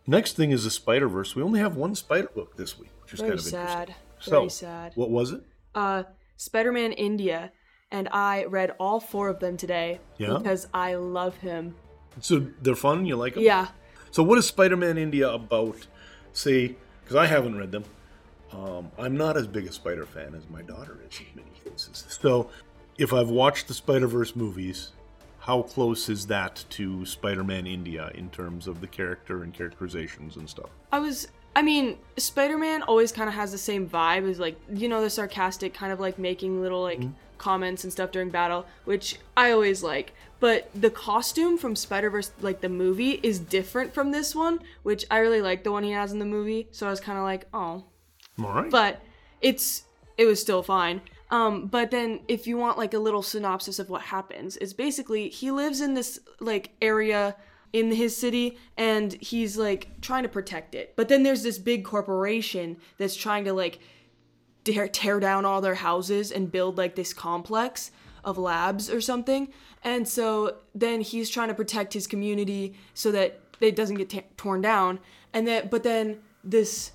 next 0.08 0.36
thing 0.36 0.52
is 0.52 0.64
the 0.64 0.72
Spider 0.72 1.08
Verse. 1.08 1.36
We 1.36 1.44
only 1.44 1.60
have 1.60 1.76
one 1.76 1.96
Spider 1.96 2.30
book 2.34 2.56
this 2.56 2.80
week, 2.80 2.92
which 3.02 3.14
is 3.14 3.20
very 3.20 3.32
kind 3.32 3.40
of 3.40 3.46
sad. 3.46 3.90
interesting. 3.90 4.32
Very 4.32 4.44
so, 4.44 4.48
sad. 4.48 4.92
what 4.96 5.10
was 5.10 5.32
it? 5.32 5.44
Uh, 5.74 6.04
Spider-Man 6.38 6.94
India, 6.94 7.52
and 7.92 8.08
I 8.12 8.46
read 8.46 8.74
all 8.80 9.00
four 9.00 9.30
of 9.30 9.40
them 9.40 9.58
today 9.58 10.00
Yeah? 10.18 10.38
because 10.38 10.68
I 10.74 10.96
love 10.96 11.38
him. 11.38 11.76
So 12.20 12.48
they're 12.62 12.76
fun. 12.76 13.06
You 13.06 13.16
like 13.16 13.36
them? 13.36 13.44
Yeah. 13.44 13.68
So 14.12 14.24
what 14.24 14.38
is 14.38 14.46
Spider-Man 14.48 14.98
India 14.98 15.30
about? 15.30 15.88
See, 16.34 16.76
because 17.04 17.16
I 17.16 17.26
haven't 17.28 17.58
read 17.58 17.72
them. 17.72 17.84
Um, 18.52 18.92
I'm 18.98 19.16
not 19.16 19.38
as 19.38 19.48
big 19.48 19.66
a 19.68 19.72
Spider 19.72 20.06
fan 20.06 20.36
as 20.36 20.44
my 20.50 20.62
daughter 20.62 20.98
is 21.10 21.20
in 21.20 21.26
many 21.36 21.52
cases. 21.64 22.06
So, 22.22 22.50
if 22.98 23.14
I've 23.14 23.30
watched 23.30 23.70
the 23.70 23.74
Spider 23.74 24.08
Verse 24.08 24.36
movies, 24.36 24.92
how 25.40 25.62
close 25.62 26.10
is 26.10 26.28
that 26.28 26.66
to 26.72 27.06
Spider-Man 27.06 27.66
India 27.66 28.12
in 28.14 28.30
terms 28.30 28.68
of 28.68 28.82
the 28.82 28.88
character 28.88 29.44
and 29.44 29.54
characterizations 29.54 30.36
and 30.36 30.50
stuff? 30.50 30.70
I 30.92 31.00
was. 31.00 31.30
I 31.56 31.62
mean, 31.62 31.98
Spider 32.18 32.58
Man 32.58 32.82
always 32.84 33.12
kind 33.14 33.28
of 33.30 33.36
has 33.36 33.52
the 33.54 33.58
same 33.58 33.88
vibe 33.90 34.30
as, 34.30 34.38
like, 34.40 34.60
you 34.74 34.88
know, 34.90 35.02
the 35.02 35.10
sarcastic 35.10 35.74
kind 35.74 35.92
of 35.94 36.00
like 36.02 36.20
making 36.20 36.62
little, 36.62 36.82
like, 36.82 37.02
comments 37.42 37.84
and 37.84 37.92
stuff 37.92 38.12
during 38.12 38.30
battle, 38.30 38.66
which 38.86 39.18
I 39.36 39.52
always 39.52 39.84
like. 39.84 40.14
But 40.40 40.70
the 40.74 40.90
costume 40.90 41.58
from 41.58 41.76
Spider 41.76 42.10
Verse, 42.10 42.32
like, 42.40 42.62
the 42.62 42.70
movie, 42.70 43.20
is 43.22 43.40
different 43.40 43.94
from 43.94 44.12
this 44.12 44.34
one, 44.34 44.60
which 44.84 45.06
I 45.12 45.18
really 45.18 45.42
like 45.42 45.64
the 45.64 45.72
one 45.72 45.84
he 45.84 45.92
has 45.92 46.12
in 46.12 46.20
the 46.20 46.26
movie. 46.26 46.68
So 46.72 46.88
I 46.88 46.90
was 46.90 47.00
kind 47.00 47.18
of 47.18 47.24
like, 47.24 47.48
oh. 47.54 47.84
All 48.40 48.54
right. 48.54 48.72
But 48.72 49.02
it's. 49.42 49.84
It 50.18 50.26
was 50.26 50.40
still 50.40 50.62
fine. 50.62 51.02
Um, 51.32 51.68
but 51.68 51.92
then 51.92 52.20
if 52.28 52.46
you 52.46 52.58
want 52.58 52.78
like 52.78 52.94
a 52.94 53.00
little 53.00 53.24
synopsis 53.24 53.80
of 53.80 53.90
what 53.90 54.02
happens, 54.02 54.58
it's 54.58 54.74
basically 54.74 55.30
he 55.30 55.50
lives 55.50 55.82
in 55.82 55.94
this 55.94 56.20
like 56.40 56.72
area 56.82 57.36
in 57.74 57.92
his 57.92 58.16
city 58.16 58.58
and 58.78 59.14
he's 59.14 59.58
like 59.58 60.02
trying 60.02 60.24
to 60.24 60.30
protect 60.30 60.76
it. 60.76 60.94
But 60.96 61.08
then 61.08 61.24
there's 61.24 61.44
this 61.44 61.58
big 61.58 61.86
corporation 61.86 62.78
that's 62.98 63.16
trying 63.16 63.46
to 63.46 63.54
like 63.54 63.80
tear, 64.64 64.88
tear 64.88 65.20
down 65.20 65.46
all 65.46 65.62
their 65.62 65.76
houses 65.76 66.32
and 66.32 66.52
build 66.52 66.78
like 66.78 66.96
this 66.96 67.14
complex 67.14 67.92
of 68.24 68.38
labs 68.38 68.90
or 68.90 69.02
something. 69.02 69.52
And 69.84 70.08
so 70.08 70.58
then 70.76 71.02
he's 71.02 71.30
trying 71.30 71.48
to 71.48 71.54
protect 71.54 71.94
his 71.94 72.08
community 72.08 72.76
so 72.94 73.12
that 73.12 73.40
it 73.60 73.76
doesn't 73.76 73.96
get 73.96 74.10
ta- 74.10 74.22
torn 74.38 74.62
down. 74.62 75.00
And 75.34 75.48
then 75.48 75.68
but 75.70 75.84
then 75.84 76.20
this 76.44 76.92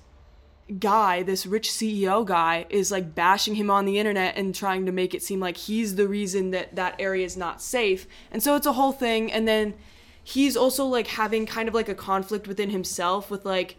guy, 0.79 1.23
this 1.23 1.45
rich 1.45 1.69
CEO 1.69 2.25
guy, 2.25 2.65
is 2.69 2.91
like 2.91 3.15
bashing 3.15 3.55
him 3.55 3.69
on 3.69 3.85
the 3.85 3.99
internet 3.99 4.35
and 4.37 4.53
trying 4.53 4.85
to 4.85 4.91
make 4.91 5.13
it 5.13 5.23
seem 5.23 5.39
like 5.39 5.57
he's 5.57 5.95
the 5.95 6.07
reason 6.07 6.51
that 6.51 6.75
that 6.75 6.95
area 6.99 7.25
is 7.25 7.37
not 7.37 7.61
safe. 7.61 8.07
And 8.31 8.43
so 8.43 8.55
it's 8.55 8.67
a 8.67 8.73
whole 8.73 8.91
thing. 8.91 9.31
And 9.31 9.47
then 9.47 9.75
he's 10.23 10.57
also 10.57 10.85
like 10.85 11.07
having 11.07 11.45
kind 11.45 11.69
of 11.69 11.73
like 11.73 11.89
a 11.89 11.95
conflict 11.95 12.47
within 12.47 12.69
himself 12.69 13.31
with 13.31 13.45
like 13.45 13.77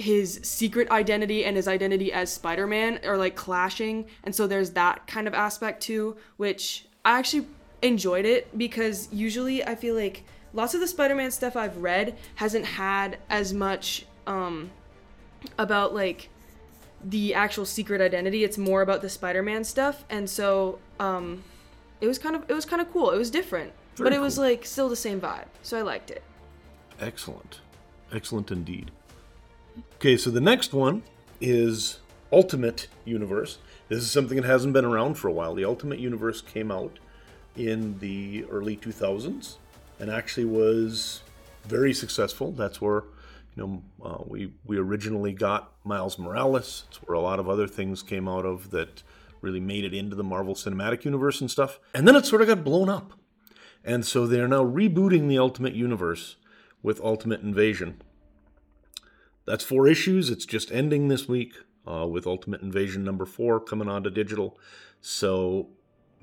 his 0.00 0.40
secret 0.42 0.90
identity 0.90 1.44
and 1.44 1.56
his 1.56 1.68
identity 1.68 2.12
as 2.12 2.32
Spider-Man 2.32 3.00
are 3.04 3.16
like 3.16 3.36
clashing. 3.36 4.06
And 4.24 4.34
so 4.34 4.46
there's 4.46 4.70
that 4.70 5.06
kind 5.06 5.28
of 5.28 5.34
aspect 5.34 5.82
too, 5.82 6.16
which 6.36 6.86
I 7.04 7.18
actually 7.18 7.46
enjoyed 7.82 8.24
it 8.24 8.56
because 8.56 9.08
usually 9.12 9.64
I 9.64 9.74
feel 9.74 9.94
like 9.94 10.24
lots 10.52 10.74
of 10.74 10.80
the 10.80 10.88
Spider-Man 10.88 11.30
stuff 11.30 11.56
I've 11.56 11.76
read 11.76 12.16
hasn't 12.36 12.64
had 12.64 13.18
as 13.28 13.52
much 13.52 14.06
um 14.26 14.70
about 15.58 15.94
like 15.94 16.28
the 17.04 17.34
actual 17.34 17.64
secret 17.64 18.00
identity. 18.00 18.44
It's 18.44 18.58
more 18.58 18.82
about 18.82 19.02
the 19.02 19.08
Spider-Man 19.08 19.64
stuff, 19.64 20.04
and 20.10 20.28
so 20.28 20.78
um, 20.98 21.42
it 22.00 22.06
was 22.06 22.18
kind 22.18 22.36
of 22.36 22.44
it 22.48 22.54
was 22.54 22.64
kind 22.64 22.82
of 22.82 22.92
cool. 22.92 23.10
It 23.10 23.18
was 23.18 23.30
different, 23.30 23.72
but 23.96 24.04
Very 24.04 24.16
it 24.16 24.20
was 24.20 24.38
like 24.38 24.64
still 24.64 24.88
the 24.88 24.96
same 24.96 25.20
vibe. 25.20 25.46
So 25.62 25.78
I 25.78 25.82
liked 25.82 26.10
it. 26.10 26.22
Excellent. 27.00 27.60
Excellent 28.12 28.50
indeed. 28.50 28.90
Okay, 29.96 30.16
so 30.16 30.30
the 30.30 30.40
next 30.40 30.72
one 30.72 31.02
is 31.40 32.00
Ultimate 32.32 32.88
Universe. 33.04 33.58
This 33.88 33.98
is 34.00 34.10
something 34.10 34.36
that 34.36 34.46
hasn't 34.46 34.72
been 34.72 34.84
around 34.84 35.14
for 35.14 35.28
a 35.28 35.32
while. 35.32 35.54
The 35.54 35.64
Ultimate 35.64 35.98
Universe 35.98 36.40
came 36.40 36.70
out 36.70 36.98
in 37.56 37.98
the 37.98 38.44
early 38.50 38.76
2000s 38.76 39.56
and 39.98 40.10
actually 40.10 40.46
was 40.46 41.22
very 41.64 41.92
successful. 41.92 42.52
That's 42.52 42.80
where 42.80 43.04
you 43.56 43.62
know 43.62 43.82
uh, 44.02 44.22
we 44.26 44.52
we 44.64 44.78
originally 44.78 45.32
got 45.32 45.72
Miles 45.84 46.18
Morales. 46.18 46.84
It's 46.88 46.98
where 47.02 47.16
a 47.16 47.20
lot 47.20 47.38
of 47.38 47.48
other 47.48 47.66
things 47.66 48.02
came 48.02 48.28
out 48.28 48.46
of 48.46 48.70
that 48.70 49.02
really 49.40 49.60
made 49.60 49.84
it 49.84 49.94
into 49.94 50.16
the 50.16 50.24
Marvel 50.24 50.54
Cinematic 50.54 51.04
Universe 51.04 51.40
and 51.40 51.50
stuff. 51.50 51.78
And 51.94 52.06
then 52.06 52.16
it 52.16 52.26
sort 52.26 52.42
of 52.42 52.48
got 52.48 52.64
blown 52.64 52.88
up. 52.88 53.12
And 53.84 54.04
so 54.04 54.26
they're 54.26 54.48
now 54.48 54.64
rebooting 54.64 55.28
the 55.28 55.38
Ultimate 55.38 55.74
Universe 55.74 56.36
with 56.82 57.00
Ultimate 57.00 57.40
Invasion. 57.40 58.00
That's 59.50 59.64
four 59.64 59.88
issues. 59.88 60.30
It's 60.30 60.46
just 60.46 60.70
ending 60.70 61.08
this 61.08 61.26
week 61.26 61.54
uh, 61.84 62.06
with 62.06 62.24
Ultimate 62.24 62.62
Invasion 62.62 63.02
number 63.02 63.26
four 63.26 63.58
coming 63.58 63.88
onto 63.88 64.08
digital. 64.08 64.56
So 65.00 65.70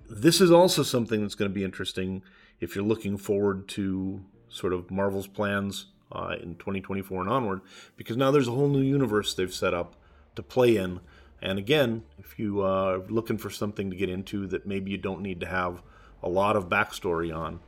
this 0.09 0.39
is 0.39 0.49
also 0.49 0.81
something 0.81 1.21
that's 1.21 1.35
going 1.35 1.51
to 1.51 1.53
be 1.53 1.65
interesting 1.65 2.23
if 2.61 2.73
you're 2.73 2.85
looking 2.85 3.17
forward 3.17 3.67
to 3.67 4.23
sort 4.47 4.71
of 4.71 4.89
Marvel's 4.89 5.27
plans 5.27 5.87
uh, 6.09 6.35
in 6.41 6.55
2024 6.55 7.19
and 7.19 7.29
onward, 7.29 7.59
because 7.97 8.15
now 8.15 8.31
there's 8.31 8.47
a 8.47 8.51
whole 8.51 8.69
new 8.69 8.79
universe 8.81 9.33
they've 9.33 9.53
set 9.53 9.73
up 9.73 9.97
to 10.37 10.41
play 10.41 10.77
in. 10.77 11.01
And 11.41 11.59
again, 11.59 12.03
if 12.17 12.39
you 12.39 12.63
uh, 12.63 12.93
are 12.93 12.99
looking 13.09 13.37
for 13.37 13.49
something 13.49 13.89
to 13.89 13.97
get 13.97 14.07
into 14.07 14.47
that 14.47 14.65
maybe 14.65 14.91
you 14.91 14.97
don't 14.97 15.21
need 15.21 15.41
to 15.41 15.47
have 15.47 15.83
a 16.23 16.29
lot 16.29 16.55
of 16.55 16.69
backstory 16.69 17.35
on, 17.35 17.59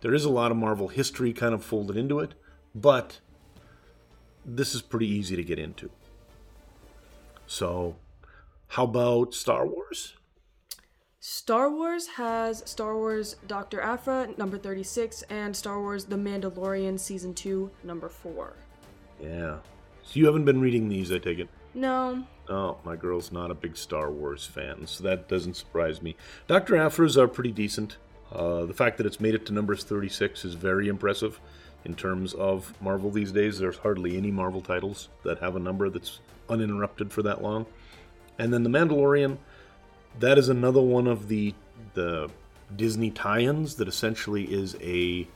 there 0.00 0.14
is 0.14 0.24
a 0.24 0.30
lot 0.30 0.50
of 0.50 0.56
Marvel 0.56 0.88
history 0.88 1.34
kind 1.34 1.52
of 1.52 1.62
folded 1.62 1.98
into 1.98 2.20
it, 2.20 2.32
but 2.74 3.20
this 4.44 4.74
is 4.74 4.82
pretty 4.82 5.08
easy 5.08 5.36
to 5.36 5.44
get 5.44 5.58
into. 5.58 5.90
So, 7.46 7.96
how 8.68 8.84
about 8.84 9.34
Star 9.34 9.66
Wars? 9.66 10.14
Star 11.20 11.70
Wars 11.70 12.06
has 12.08 12.62
Star 12.66 12.96
Wars 12.96 13.36
Dr. 13.46 13.80
Aphra 13.80 14.28
number 14.36 14.58
36 14.58 15.22
and 15.30 15.56
Star 15.56 15.80
Wars 15.80 16.04
The 16.04 16.16
Mandalorian 16.16 16.98
season 17.00 17.32
2 17.32 17.70
number 17.82 18.08
4. 18.08 18.54
Yeah. 19.22 19.58
So 20.02 20.20
you 20.20 20.26
haven't 20.26 20.44
been 20.44 20.60
reading 20.60 20.88
these, 20.88 21.10
I 21.10 21.18
take 21.18 21.38
it. 21.38 21.48
No, 21.72 22.24
Oh, 22.48 22.76
my 22.84 22.94
girl's 22.94 23.32
not 23.32 23.50
a 23.50 23.54
big 23.54 23.74
Star 23.74 24.10
Wars 24.10 24.44
fan, 24.44 24.86
so 24.86 25.02
that 25.04 25.28
doesn't 25.28 25.54
surprise 25.56 26.02
me. 26.02 26.14
Dr. 26.46 26.76
Aphra's 26.76 27.16
are 27.16 27.26
pretty 27.26 27.52
decent. 27.52 27.96
Uh, 28.30 28.66
the 28.66 28.74
fact 28.74 28.98
that 28.98 29.06
it's 29.06 29.20
made 29.20 29.34
it 29.34 29.46
to 29.46 29.52
numbers 29.54 29.82
36 29.82 30.44
is 30.44 30.54
very 30.54 30.88
impressive 30.88 31.40
in 31.84 31.94
terms 31.94 32.34
of 32.34 32.72
Marvel 32.80 33.10
these 33.10 33.32
days. 33.32 33.58
There's 33.58 33.78
hardly 33.78 34.16
any 34.16 34.30
Marvel 34.30 34.60
titles 34.60 35.08
that 35.22 35.38
have 35.38 35.56
a 35.56 35.58
number 35.60 35.90
that's 35.90 36.20
uninterrupted 36.48 37.12
for 37.12 37.22
that 37.22 37.42
long. 37.42 37.66
And 38.38 38.52
then 38.52 38.62
The 38.62 38.70
Mandalorian, 38.70 39.38
that 40.18 40.38
is 40.38 40.48
another 40.48 40.80
one 40.80 41.06
of 41.06 41.28
the 41.28 41.54
the 41.94 42.30
Disney 42.76 43.10
tie-ins 43.10 43.74
that 43.76 43.88
essentially 43.88 44.44
is 44.44 44.76
a 44.80 45.26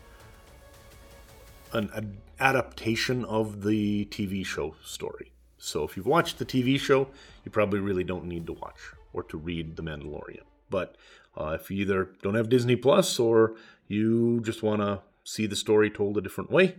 an, 1.73 2.19
adaptation 2.41 3.25
of 3.25 3.63
the 3.63 4.05
TV 4.07 4.45
show 4.45 4.75
story. 4.85 5.33
So 5.59 5.83
if 5.83 5.97
you've 5.97 6.07
watched 6.07 6.39
the 6.39 6.45
TV 6.45 6.79
show, 6.79 7.09
you 7.45 7.51
probably 7.51 7.81
really 7.81 8.05
don't 8.05 8.27
need 8.27 8.47
to 8.47 8.53
watch 8.53 8.79
or 9.13 9.23
to 9.25 9.37
read 9.37 9.77
The 9.77 9.83
Mandalorian. 9.83 10.45
But 10.71 10.97
uh, 11.37 11.57
if 11.61 11.71
you 11.71 11.79
either 11.83 12.11
don't 12.23 12.35
have 12.35 12.49
Disney 12.49 12.77
Plus 12.77 13.19
or 13.19 13.55
you 13.89 14.41
just 14.43 14.63
want 14.63 14.83
to 14.83 15.01
see 15.29 15.47
the 15.47 15.57
story 15.57 15.91
told 15.91 16.17
a 16.17 16.23
different 16.23 16.51
way, 16.51 16.77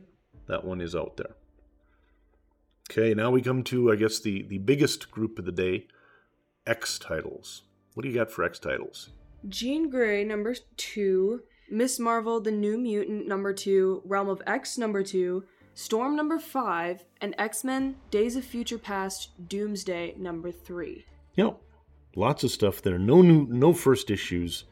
that 0.48 0.66
one 0.66 0.82
is 0.82 0.96
out 0.96 1.18
there. 1.18 1.36
Okay, 2.90 3.14
now 3.14 3.30
we 3.30 3.44
come 3.44 3.64
to, 3.66 3.92
I 3.92 3.96
guess, 3.96 4.20
the, 4.20 4.42
the 4.42 4.58
biggest 4.58 5.12
group 5.12 5.38
of 5.38 5.46
the 5.46 5.52
day 5.52 5.86
X 6.66 6.98
titles. 6.98 7.64
What 7.94 8.04
do 8.04 8.10
you 8.10 8.16
got 8.16 8.32
for 8.32 8.44
X 8.44 8.58
titles? 8.58 9.10
Jean 9.48 9.90
Grey, 9.90 10.24
number 10.24 10.56
two. 10.78 11.44
Ms. 11.70 12.00
Marvel, 12.00 12.42
The 12.42 12.52
New 12.52 12.80
Mutant, 12.80 13.28
number 13.28 13.54
two. 13.54 14.02
Realm 14.04 14.28
of 14.28 14.42
X, 14.48 14.80
number 14.80 15.04
two. 15.04 15.44
Storm, 15.76 16.16
number 16.16 16.40
five. 16.40 17.06
And 17.22 17.36
X 17.38 17.64
Men, 17.64 17.98
Days 18.10 18.36
of 18.36 18.44
Future 18.44 18.80
Past, 18.80 19.30
Doomsday, 19.48 20.16
number 20.18 20.52
three. 20.52 21.06
Yep, 21.36 21.62
lots 22.16 22.44
of 22.44 22.50
stuff 22.50 22.82
there. 22.82 22.98
No 22.98 23.22
new, 23.22 23.46
no 23.48 23.74
first 23.74 24.10
issues. 24.10 24.64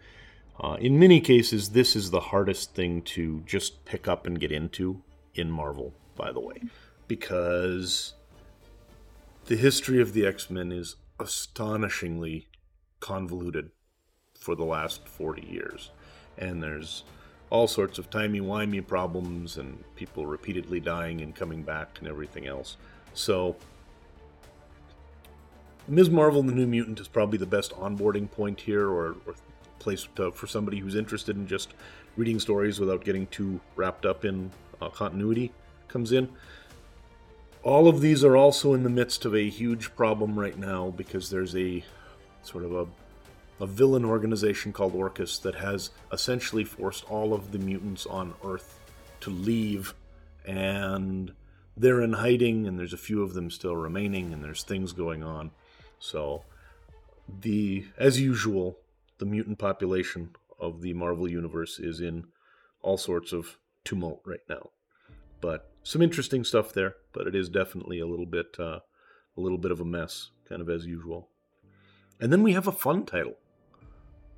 Uh, 0.59 0.77
in 0.79 0.97
many 0.97 1.21
cases, 1.21 1.69
this 1.69 1.95
is 1.95 2.09
the 2.09 2.19
hardest 2.19 2.73
thing 2.73 3.01
to 3.03 3.41
just 3.45 3.85
pick 3.85 4.07
up 4.07 4.25
and 4.25 4.39
get 4.39 4.51
into 4.51 5.01
in 5.35 5.51
Marvel, 5.51 5.93
by 6.15 6.31
the 6.31 6.39
way, 6.39 6.61
because 7.07 8.13
the 9.45 9.55
history 9.55 10.01
of 10.01 10.13
the 10.13 10.25
X 10.25 10.49
Men 10.49 10.71
is 10.71 10.95
astonishingly 11.19 12.47
convoluted 12.99 13.69
for 14.39 14.55
the 14.55 14.65
last 14.65 15.07
40 15.07 15.45
years. 15.45 15.91
And 16.37 16.61
there's 16.61 17.03
all 17.49 17.67
sorts 17.67 17.97
of 17.97 18.09
timey-wimey 18.09 18.85
problems 18.85 19.57
and 19.57 19.83
people 19.95 20.25
repeatedly 20.25 20.79
dying 20.79 21.21
and 21.21 21.35
coming 21.35 21.63
back 21.63 21.97
and 21.99 22.07
everything 22.07 22.45
else. 22.45 22.77
So 23.13 23.55
Ms. 25.87 26.09
Marvel 26.09 26.43
the 26.43 26.51
New 26.51 26.67
Mutant 26.67 26.99
is 26.99 27.07
probably 27.07 27.37
the 27.37 27.45
best 27.45 27.71
onboarding 27.73 28.29
point 28.29 28.61
here 28.61 28.87
or, 28.89 29.15
or 29.25 29.35
place 29.79 30.07
to, 30.15 30.31
for 30.31 30.47
somebody 30.47 30.79
who's 30.79 30.95
interested 30.95 31.35
in 31.35 31.47
just 31.47 31.73
reading 32.15 32.39
stories 32.39 32.79
without 32.79 33.05
getting 33.05 33.27
too 33.27 33.59
wrapped 33.75 34.05
up 34.05 34.25
in 34.25 34.51
uh, 34.81 34.89
continuity 34.89 35.51
comes 35.87 36.11
in. 36.11 36.29
All 37.63 37.87
of 37.87 38.01
these 38.01 38.23
are 38.23 38.37
also 38.37 38.73
in 38.73 38.83
the 38.83 38.89
midst 38.89 39.25
of 39.25 39.35
a 39.35 39.49
huge 39.49 39.95
problem 39.95 40.39
right 40.39 40.57
now 40.57 40.91
because 40.95 41.29
there's 41.29 41.55
a 41.55 41.83
sort 42.43 42.63
of 42.63 42.73
a, 42.73 42.87
a 43.63 43.67
villain 43.67 44.05
organization 44.05 44.71
called 44.71 44.93
Orchis 44.93 45.41
that 45.41 45.55
has 45.55 45.89
essentially 46.11 46.63
forced 46.63 47.03
all 47.09 47.33
of 47.33 47.51
the 47.51 47.59
mutants 47.59 48.05
on 48.05 48.33
Earth 48.45 48.79
to 49.21 49.29
leave, 49.29 49.93
and 50.45 51.33
they're 51.75 52.01
in 52.01 52.13
hiding, 52.13 52.67
and 52.67 52.79
there's 52.79 52.93
a 52.93 52.97
few 52.97 53.21
of 53.21 53.33
them 53.33 53.49
still 53.51 53.75
remaining, 53.75 54.31
and 54.31 54.43
there's 54.43 54.63
things 54.63 54.93
going 54.93 55.23
on. 55.23 55.51
So, 55.99 56.43
the 57.41 57.85
as 57.97 58.21
usual, 58.21 58.77
the 59.19 59.25
mutant 59.25 59.59
population 59.59 60.31
of 60.59 60.81
the 60.81 60.93
Marvel 60.93 61.29
universe 61.29 61.79
is 61.79 61.99
in 62.01 62.25
all 62.81 62.97
sorts 62.97 63.31
of 63.33 63.57
tumult 63.83 64.21
right 64.25 64.39
now. 64.49 64.69
But 65.41 65.69
some 65.83 66.01
interesting 66.01 66.43
stuff 66.43 66.73
there, 66.73 66.95
but 67.13 67.27
it 67.27 67.35
is 67.35 67.49
definitely 67.49 67.99
a 67.99 68.07
little 68.07 68.25
bit 68.25 68.55
uh, 68.59 68.79
a 69.37 69.41
little 69.41 69.57
bit 69.57 69.71
of 69.71 69.79
a 69.79 69.85
mess, 69.85 70.31
kind 70.49 70.61
of 70.61 70.69
as 70.69 70.85
usual. 70.85 71.29
And 72.19 72.31
then 72.33 72.41
we 72.41 72.53
have 72.53 72.67
a 72.67 72.71
fun 72.71 73.05
title. 73.05 73.35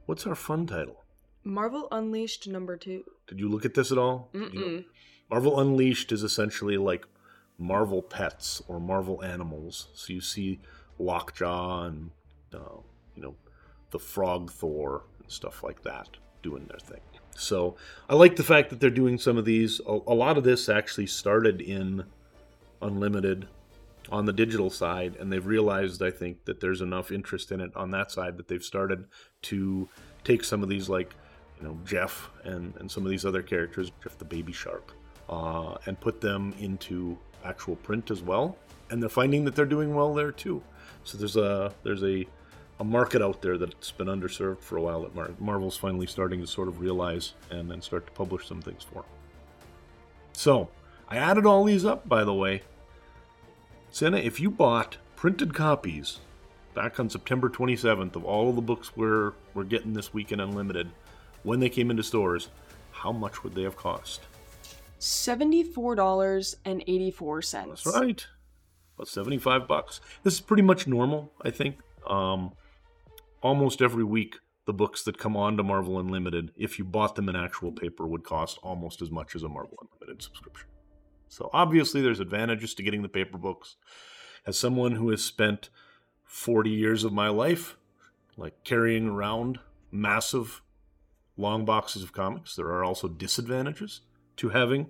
What's 0.05 0.27
our 0.27 0.35
fun 0.35 0.67
title? 0.67 1.03
Marvel 1.43 1.87
Unleashed 1.91 2.47
number 2.47 2.75
two. 2.75 3.03
Did 3.27 3.39
you 3.39 3.47
look 3.49 3.63
at 3.63 3.73
this 3.75 3.91
at 3.91 3.97
all? 3.97 4.29
You- 4.33 4.85
Marvel 5.29 5.59
Unleashed 5.59 6.11
is 6.11 6.23
essentially 6.23 6.75
like 6.77 7.05
Marvel 7.57 8.01
pets 8.01 8.61
or 8.67 8.79
Marvel 8.79 9.23
animals. 9.23 9.87
So 9.93 10.11
you 10.13 10.21
see 10.21 10.59
Lockjaw 10.97 11.85
and 11.85 12.11
uh, 12.53 12.81
you 13.15 13.21
know 13.21 13.35
the 13.91 13.99
Frog 13.99 14.51
Thor 14.51 15.03
and 15.21 15.31
stuff 15.31 15.63
like 15.63 15.83
that 15.83 16.09
doing 16.41 16.65
their 16.67 16.79
thing. 16.79 17.01
So 17.35 17.75
I 18.09 18.15
like 18.15 18.35
the 18.35 18.43
fact 18.43 18.69
that 18.69 18.79
they're 18.79 18.89
doing 18.89 19.17
some 19.17 19.37
of 19.37 19.45
these. 19.45 19.79
A, 19.87 19.99
a 20.07 20.15
lot 20.15 20.37
of 20.37 20.43
this 20.43 20.69
actually 20.69 21.07
started 21.07 21.61
in 21.61 22.03
Unlimited 22.81 23.47
on 24.09 24.25
the 24.25 24.33
digital 24.33 24.69
side, 24.69 25.15
and 25.19 25.31
they've 25.31 25.45
realized, 25.45 26.01
I 26.01 26.11
think, 26.11 26.45
that 26.45 26.59
there's 26.59 26.81
enough 26.81 27.11
interest 27.11 27.51
in 27.51 27.59
it 27.61 27.75
on 27.75 27.91
that 27.91 28.11
side 28.11 28.37
that 28.37 28.47
they've 28.47 28.63
started 28.63 29.05
to 29.43 29.87
take 30.23 30.43
some 30.43 30.63
of 30.63 30.69
these, 30.69 30.89
like, 30.89 31.13
you 31.59 31.67
know, 31.67 31.77
Jeff 31.85 32.29
and, 32.43 32.73
and 32.77 32.89
some 32.89 33.05
of 33.05 33.09
these 33.09 33.25
other 33.25 33.41
characters, 33.41 33.91
Jeff 34.01 34.17
the 34.17 34.25
Baby 34.25 34.53
Shark, 34.53 34.93
uh, 35.29 35.75
and 35.85 35.99
put 35.99 36.21
them 36.21 36.53
into 36.59 37.17
actual 37.43 37.75
print 37.75 38.09
as 38.09 38.21
well. 38.21 38.57
And 38.89 39.01
they're 39.01 39.09
finding 39.09 39.43
that 39.45 39.55
they're 39.55 39.65
doing 39.65 39.93
well 39.93 40.13
there 40.13 40.31
too. 40.31 40.63
So 41.03 41.17
there's 41.17 41.37
a 41.37 41.73
there's 41.83 42.03
a 42.03 42.25
a 42.79 42.83
market 42.83 43.21
out 43.21 43.41
there 43.41 43.57
that's 43.57 43.91
been 43.91 44.07
underserved 44.07 44.61
for 44.61 44.77
a 44.77 44.81
while 44.81 45.01
that 45.01 45.13
Mar- 45.13 45.31
Marvel's 45.39 45.75
finally 45.77 46.07
starting 46.07 46.39
to 46.39 46.47
sort 46.47 46.67
of 46.67 46.79
realize 46.79 47.33
and 47.49 47.69
then 47.69 47.81
start 47.81 48.05
to 48.05 48.11
publish 48.13 48.47
some 48.47 48.61
things 48.61 48.83
for. 48.83 49.03
So 50.33 50.69
I 51.09 51.17
added 51.17 51.45
all 51.45 51.63
these 51.65 51.83
up, 51.85 52.07
by 52.07 52.23
the 52.23 52.33
way. 52.33 52.61
Siena, 53.91 54.17
if 54.17 54.39
you 54.39 54.49
bought 54.49 54.97
printed 55.15 55.53
copies 55.53 56.19
back 56.73 56.99
on 56.99 57.09
September 57.09 57.49
27th 57.49 58.15
of 58.15 58.23
all 58.23 58.49
of 58.49 58.55
the 58.55 58.61
books 58.61 58.95
we're 58.95 59.33
we're 59.53 59.63
getting 59.65 59.93
this 59.93 60.13
week 60.13 60.31
in 60.31 60.39
Unlimited, 60.39 60.89
when 61.43 61.59
they 61.59 61.69
came 61.69 61.91
into 61.91 62.03
stores, 62.03 62.49
how 62.91 63.11
much 63.11 63.43
would 63.43 63.55
they 63.55 63.63
have 63.63 63.75
cost? 63.75 64.21
Seventy-four 64.99 65.95
dollars 65.95 66.55
and 66.63 66.83
eighty-four 66.87 67.41
cents. 67.41 67.83
That's 67.83 67.97
right. 67.97 68.25
About 68.95 69.07
75 69.07 69.65
bucks. 69.67 70.01
This 70.23 70.33
is 70.33 70.41
pretty 70.41 70.61
much 70.63 70.85
normal, 70.85 71.31
I 71.41 71.51
think. 71.51 71.77
Um, 72.05 72.51
almost 73.41 73.81
every 73.81 74.03
week, 74.03 74.37
the 74.65 74.73
books 74.73 75.03
that 75.03 75.17
come 75.17 75.35
on 75.35 75.57
to 75.57 75.63
Marvel 75.63 75.99
Unlimited, 75.99 76.51
if 76.55 76.77
you 76.77 76.85
bought 76.85 77.15
them 77.15 77.29
in 77.29 77.35
actual 77.35 77.71
paper, 77.71 78.07
would 78.07 78.23
cost 78.23 78.59
almost 78.61 79.01
as 79.01 79.09
much 79.09 79.35
as 79.35 79.43
a 79.43 79.49
Marvel 79.49 79.77
Unlimited 79.81 80.21
subscription. 80.21 80.67
So 81.27 81.49
obviously, 81.53 82.01
there's 82.01 82.19
advantages 82.19 82.73
to 82.75 82.83
getting 82.83 83.01
the 83.01 83.09
paper 83.09 83.37
books. 83.37 83.77
As 84.45 84.57
someone 84.57 84.93
who 84.93 85.09
has 85.09 85.23
spent 85.23 85.69
40 86.23 86.69
years 86.69 87.03
of 87.03 87.13
my 87.13 87.29
life, 87.29 87.77
like 88.37 88.63
carrying 88.63 89.07
around 89.07 89.59
massive 89.91 90.61
long 91.37 91.65
boxes 91.65 92.03
of 92.03 92.13
comics, 92.13 92.55
there 92.55 92.67
are 92.67 92.83
also 92.83 93.07
disadvantages 93.07 94.01
to 94.37 94.49
having 94.49 94.87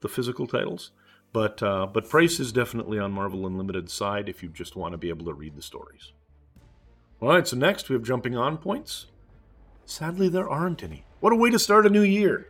the 0.00 0.08
physical 0.08 0.46
titles. 0.46 0.92
But 1.32 1.62
uh, 1.62 1.86
but 1.86 2.08
price 2.08 2.40
is 2.40 2.52
definitely 2.52 2.98
on 2.98 3.12
Marvel 3.12 3.46
Unlimited 3.46 3.90
side 3.90 4.28
if 4.28 4.42
you 4.42 4.48
just 4.48 4.76
want 4.76 4.92
to 4.92 4.98
be 4.98 5.08
able 5.08 5.26
to 5.26 5.34
read 5.34 5.56
the 5.56 5.62
stories. 5.62 6.12
All 7.26 7.32
right, 7.32 7.48
so 7.48 7.56
next 7.56 7.88
we 7.88 7.94
have 7.94 8.04
jumping 8.04 8.36
on 8.36 8.56
points. 8.56 9.06
Sadly, 9.84 10.28
there 10.28 10.48
aren't 10.48 10.84
any. 10.84 11.02
What 11.18 11.32
a 11.32 11.36
way 11.36 11.50
to 11.50 11.58
start 11.58 11.84
a 11.84 11.90
new 11.90 12.02
year, 12.02 12.46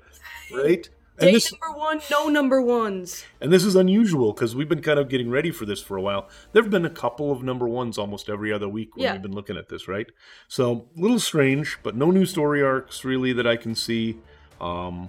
right? 0.52 0.82
Day 1.18 1.28
And 1.28 1.34
this, 1.34 1.50
number 1.50 1.78
one, 1.78 2.02
no 2.10 2.28
number 2.28 2.60
ones. 2.60 3.24
and 3.40 3.50
this 3.50 3.64
is 3.64 3.74
unusual 3.74 4.34
because 4.34 4.54
we've 4.54 4.68
been 4.68 4.82
kind 4.82 4.98
of 4.98 5.08
getting 5.08 5.30
ready 5.30 5.50
for 5.50 5.64
this 5.64 5.80
for 5.80 5.96
a 5.96 6.02
while. 6.02 6.28
There 6.52 6.62
have 6.62 6.70
been 6.70 6.84
a 6.84 6.90
couple 6.90 7.32
of 7.32 7.42
number 7.42 7.66
ones 7.66 7.96
almost 7.96 8.28
every 8.28 8.52
other 8.52 8.68
week 8.68 8.94
when 8.94 9.04
Yeah. 9.04 9.12
we've 9.12 9.22
been 9.22 9.32
looking 9.32 9.56
at 9.56 9.70
this, 9.70 9.88
right? 9.88 10.08
So 10.46 10.84
a 10.94 11.00
little 11.00 11.20
strange, 11.20 11.78
but 11.82 11.96
no 11.96 12.10
new 12.10 12.26
story 12.26 12.62
arcs 12.62 13.02
really 13.02 13.32
that 13.32 13.46
I 13.46 13.56
can 13.56 13.74
see. 13.74 14.18
Um, 14.60 15.08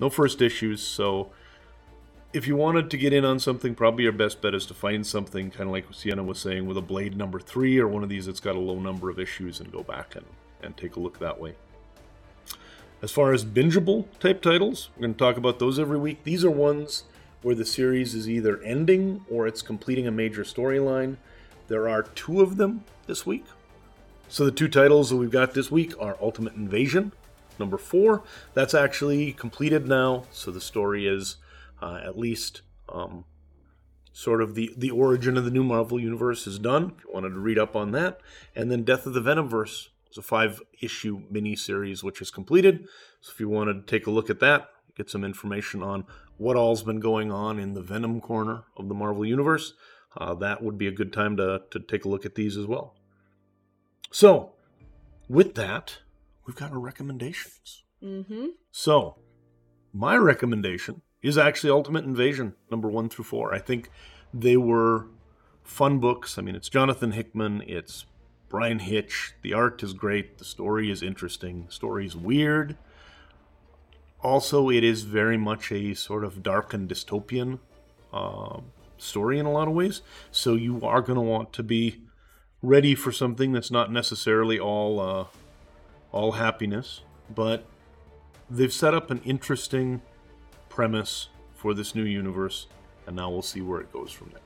no 0.00 0.08
first 0.08 0.40
issues, 0.40 0.80
so 0.82 1.32
if 2.32 2.46
you 2.46 2.56
wanted 2.56 2.90
to 2.90 2.96
get 2.96 3.12
in 3.12 3.24
on 3.24 3.38
something, 3.38 3.74
probably 3.74 4.04
your 4.04 4.12
best 4.12 4.40
bet 4.40 4.54
is 4.54 4.64
to 4.66 4.74
find 4.74 5.06
something 5.06 5.50
kind 5.50 5.68
of 5.68 5.72
like 5.72 5.86
Siena 5.92 6.22
was 6.22 6.38
saying 6.38 6.66
with 6.66 6.78
a 6.78 6.82
Blade 6.82 7.16
number 7.16 7.38
three 7.38 7.78
or 7.78 7.86
one 7.86 8.02
of 8.02 8.08
these 8.08 8.26
that's 8.26 8.40
got 8.40 8.56
a 8.56 8.60
low 8.60 8.80
number 8.80 9.10
of 9.10 9.18
issues 9.18 9.60
and 9.60 9.70
go 9.70 9.82
back 9.82 10.16
and, 10.16 10.24
and 10.62 10.76
take 10.76 10.96
a 10.96 11.00
look 11.00 11.18
that 11.18 11.38
way. 11.38 11.54
As 13.02 13.10
far 13.10 13.32
as 13.32 13.44
bingeable 13.44 14.06
type 14.18 14.40
titles, 14.40 14.88
we're 14.96 15.02
going 15.02 15.14
to 15.14 15.18
talk 15.18 15.36
about 15.36 15.58
those 15.58 15.78
every 15.78 15.98
week. 15.98 16.24
These 16.24 16.44
are 16.44 16.50
ones 16.50 17.04
where 17.42 17.54
the 17.54 17.66
series 17.66 18.14
is 18.14 18.28
either 18.28 18.62
ending 18.62 19.24
or 19.28 19.46
it's 19.46 19.60
completing 19.60 20.06
a 20.06 20.12
major 20.12 20.44
storyline. 20.44 21.16
There 21.68 21.88
are 21.88 22.04
two 22.04 22.40
of 22.40 22.56
them 22.56 22.84
this 23.06 23.26
week. 23.26 23.44
So 24.28 24.44
the 24.44 24.52
two 24.52 24.68
titles 24.68 25.10
that 25.10 25.16
we've 25.16 25.30
got 25.30 25.52
this 25.52 25.70
week 25.70 25.92
are 26.00 26.16
Ultimate 26.22 26.54
Invasion, 26.54 27.12
number 27.58 27.76
four. 27.76 28.22
That's 28.54 28.72
actually 28.72 29.32
completed 29.32 29.86
now, 29.86 30.24
so 30.30 30.50
the 30.50 30.60
story 30.60 31.06
is 31.06 31.36
uh, 31.82 32.00
at 32.04 32.16
least 32.16 32.62
um, 32.88 33.24
sort 34.12 34.40
of 34.40 34.54
the 34.54 34.72
the 34.76 34.90
origin 34.90 35.36
of 35.36 35.44
the 35.44 35.50
new 35.50 35.64
Marvel 35.64 35.98
universe 35.98 36.46
is 36.46 36.58
done. 36.58 36.94
If 36.96 37.04
you 37.04 37.10
wanted 37.12 37.30
to 37.30 37.40
read 37.40 37.58
up 37.58 37.74
on 37.74 37.90
that, 37.92 38.20
and 38.54 38.70
then 38.70 38.84
Death 38.84 39.06
of 39.06 39.14
the 39.14 39.20
Venomverse 39.20 39.88
is 40.10 40.18
a 40.18 40.22
five 40.22 40.62
issue 40.80 41.22
mini 41.30 41.56
series 41.56 42.04
which 42.04 42.22
is 42.22 42.30
completed. 42.30 42.86
So 43.20 43.32
if 43.34 43.40
you 43.40 43.48
wanted 43.48 43.86
to 43.86 43.90
take 43.90 44.06
a 44.06 44.10
look 44.10 44.30
at 44.30 44.40
that, 44.40 44.68
get 44.96 45.10
some 45.10 45.24
information 45.24 45.82
on 45.82 46.04
what 46.36 46.56
all's 46.56 46.82
been 46.82 47.00
going 47.00 47.32
on 47.32 47.58
in 47.58 47.74
the 47.74 47.82
Venom 47.82 48.20
corner 48.20 48.64
of 48.76 48.88
the 48.88 48.94
Marvel 48.94 49.24
universe, 49.24 49.74
uh, 50.16 50.34
that 50.34 50.62
would 50.62 50.78
be 50.78 50.86
a 50.86 50.92
good 50.92 51.12
time 51.12 51.36
to 51.36 51.62
to 51.70 51.80
take 51.80 52.04
a 52.04 52.08
look 52.08 52.24
at 52.24 52.36
these 52.36 52.56
as 52.56 52.66
well. 52.66 52.94
So, 54.10 54.52
with 55.28 55.54
that, 55.54 55.98
we've 56.46 56.56
got 56.56 56.70
our 56.70 56.78
recommendations. 56.78 57.82
Mm-hmm. 58.02 58.46
So, 58.70 59.16
my 59.92 60.16
recommendation 60.16 61.02
is 61.22 61.38
actually 61.38 61.70
Ultimate 61.70 62.04
Invasion, 62.04 62.54
number 62.70 62.88
one 62.88 63.08
through 63.08 63.24
four. 63.24 63.54
I 63.54 63.58
think 63.58 63.90
they 64.34 64.56
were 64.56 65.06
fun 65.62 65.98
books. 65.98 66.38
I 66.38 66.42
mean, 66.42 66.56
it's 66.56 66.68
Jonathan 66.68 67.12
Hickman, 67.12 67.62
it's 67.66 68.06
Bryan 68.48 68.80
Hitch. 68.80 69.32
The 69.42 69.54
art 69.54 69.82
is 69.82 69.94
great. 69.94 70.38
The 70.38 70.44
story 70.44 70.90
is 70.90 71.02
interesting. 71.02 71.64
The 71.66 71.72
story 71.72 72.04
is 72.04 72.16
weird. 72.16 72.76
Also, 74.22 74.68
it 74.68 74.84
is 74.84 75.02
very 75.02 75.36
much 75.36 75.72
a 75.72 75.94
sort 75.94 76.22
of 76.22 76.42
dark 76.42 76.74
and 76.74 76.88
dystopian 76.88 77.60
uh, 78.12 78.60
story 78.98 79.38
in 79.38 79.46
a 79.46 79.50
lot 79.50 79.68
of 79.68 79.74
ways. 79.74 80.02
So 80.30 80.54
you 80.54 80.84
are 80.84 81.00
going 81.00 81.16
to 81.16 81.22
want 81.22 81.52
to 81.54 81.62
be 81.62 82.02
ready 82.62 82.94
for 82.94 83.10
something 83.10 83.52
that's 83.52 83.70
not 83.70 83.90
necessarily 83.90 84.60
all 84.60 85.00
uh, 85.00 85.24
all 86.12 86.32
happiness, 86.32 87.00
but 87.34 87.64
they've 88.50 88.72
set 88.72 88.92
up 88.92 89.10
an 89.10 89.22
interesting 89.24 90.02
premise 90.72 91.28
for 91.54 91.74
this 91.74 91.94
new 91.94 92.04
universe, 92.04 92.66
and 93.06 93.14
now 93.14 93.30
we'll 93.30 93.42
see 93.42 93.60
where 93.60 93.80
it 93.80 93.92
goes 93.92 94.10
from 94.10 94.30
there. 94.30 94.40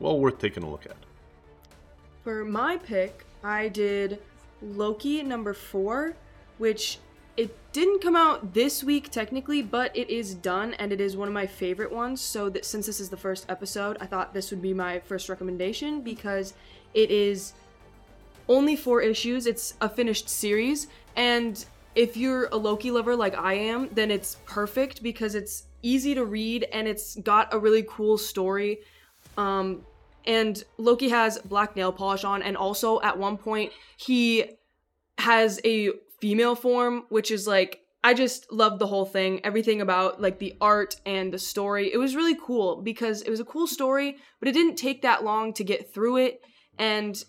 Well 0.00 0.18
worth 0.18 0.38
taking 0.38 0.62
a 0.62 0.70
look 0.70 0.86
at. 0.86 0.96
For 2.24 2.44
my 2.44 2.78
pick, 2.78 3.24
I 3.44 3.68
did 3.68 4.18
Loki 4.62 5.22
number 5.22 5.52
four, 5.52 6.16
which 6.56 6.98
it 7.36 7.54
didn't 7.72 8.00
come 8.00 8.16
out 8.16 8.54
this 8.54 8.82
week 8.82 9.10
technically, 9.10 9.60
but 9.60 9.94
it 9.94 10.08
is 10.08 10.34
done 10.34 10.72
and 10.74 10.90
it 10.90 11.02
is 11.02 11.16
one 11.16 11.28
of 11.28 11.34
my 11.34 11.46
favorite 11.46 11.92
ones. 11.92 12.20
So 12.22 12.48
that 12.48 12.64
since 12.64 12.86
this 12.86 12.98
is 12.98 13.10
the 13.10 13.16
first 13.16 13.44
episode, 13.50 13.98
I 14.00 14.06
thought 14.06 14.32
this 14.32 14.50
would 14.50 14.62
be 14.62 14.72
my 14.72 15.00
first 15.00 15.28
recommendation 15.28 16.00
because 16.00 16.54
it 16.94 17.10
is 17.10 17.52
only 18.48 18.74
four 18.74 19.02
issues. 19.02 19.46
It's 19.46 19.74
a 19.82 19.88
finished 19.88 20.30
series, 20.30 20.88
and 21.14 21.64
if 21.96 22.16
you're 22.16 22.46
a 22.52 22.56
Loki 22.56 22.90
lover 22.90 23.16
like 23.16 23.34
I 23.34 23.54
am, 23.54 23.88
then 23.90 24.10
it's 24.10 24.36
perfect 24.44 25.02
because 25.02 25.34
it's 25.34 25.64
easy 25.82 26.14
to 26.14 26.24
read 26.24 26.68
and 26.72 26.86
it's 26.86 27.16
got 27.16 27.52
a 27.52 27.58
really 27.58 27.84
cool 27.88 28.18
story. 28.18 28.80
Um, 29.38 29.84
and 30.26 30.62
Loki 30.76 31.08
has 31.08 31.38
black 31.38 31.74
nail 31.74 31.92
polish 31.92 32.22
on, 32.22 32.42
and 32.42 32.56
also 32.56 33.00
at 33.00 33.18
one 33.18 33.38
point 33.38 33.72
he 33.96 34.44
has 35.18 35.58
a 35.64 35.90
female 36.20 36.54
form, 36.54 37.04
which 37.08 37.30
is 37.30 37.46
like 37.46 37.80
I 38.04 38.12
just 38.12 38.52
loved 38.52 38.78
the 38.78 38.86
whole 38.86 39.06
thing, 39.06 39.40
everything 39.42 39.80
about 39.80 40.20
like 40.20 40.38
the 40.38 40.54
art 40.60 40.96
and 41.06 41.32
the 41.32 41.38
story. 41.38 41.92
It 41.92 41.96
was 41.96 42.14
really 42.14 42.36
cool 42.40 42.82
because 42.82 43.22
it 43.22 43.30
was 43.30 43.40
a 43.40 43.44
cool 43.44 43.66
story, 43.66 44.18
but 44.38 44.48
it 44.48 44.52
didn't 44.52 44.76
take 44.76 45.02
that 45.02 45.24
long 45.24 45.54
to 45.54 45.64
get 45.64 45.94
through 45.94 46.18
it, 46.18 46.42
and 46.78 47.24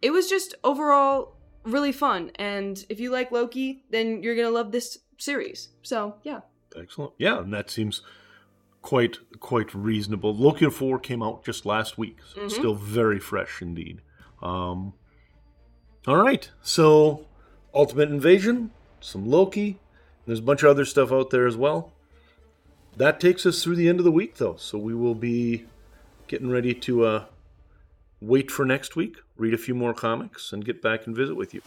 it 0.00 0.10
was 0.10 0.28
just 0.28 0.54
overall 0.64 1.35
really 1.66 1.92
fun. 1.92 2.30
And 2.36 2.84
if 2.88 3.00
you 3.00 3.10
like 3.10 3.30
Loki, 3.32 3.84
then 3.90 4.22
you're 4.22 4.36
gonna 4.36 4.50
love 4.50 4.72
this 4.72 4.98
series. 5.18 5.68
So 5.82 6.16
yeah. 6.22 6.40
Excellent. 6.76 7.12
Yeah, 7.18 7.40
and 7.40 7.52
that 7.52 7.70
seems 7.70 8.02
quite 8.82 9.18
quite 9.40 9.74
reasonable. 9.74 10.34
Loki 10.34 10.70
4 10.70 10.98
came 11.00 11.22
out 11.22 11.44
just 11.44 11.66
last 11.66 11.98
week, 11.98 12.18
so 12.34 12.44
it's 12.44 12.54
still 12.54 12.74
very 12.74 13.18
fresh 13.18 13.60
indeed. 13.60 14.00
Um, 14.42 14.92
all 16.06 16.16
right, 16.18 16.48
so 16.62 17.26
Ultimate 17.74 18.10
Invasion, 18.10 18.70
some 19.00 19.26
Loki, 19.26 19.80
there's 20.24 20.38
a 20.38 20.42
bunch 20.42 20.62
of 20.62 20.70
other 20.70 20.84
stuff 20.84 21.10
out 21.10 21.30
there 21.30 21.46
as 21.46 21.56
well. 21.56 21.92
That 22.96 23.20
takes 23.20 23.44
us 23.44 23.62
through 23.62 23.76
the 23.76 23.88
end 23.88 23.98
of 23.98 24.04
the 24.04 24.12
week, 24.12 24.36
though, 24.36 24.56
so 24.56 24.78
we 24.78 24.94
will 24.94 25.14
be 25.14 25.66
getting 26.28 26.50
ready 26.50 26.74
to 26.74 27.04
uh, 27.04 27.24
wait 28.20 28.50
for 28.50 28.64
next 28.64 28.96
week, 28.96 29.18
read 29.36 29.54
a 29.54 29.58
few 29.58 29.74
more 29.74 29.94
comics, 29.94 30.52
and 30.52 30.64
get 30.64 30.80
back 30.80 31.06
and 31.06 31.14
visit 31.14 31.34
with 31.34 31.52
you. 31.52 31.62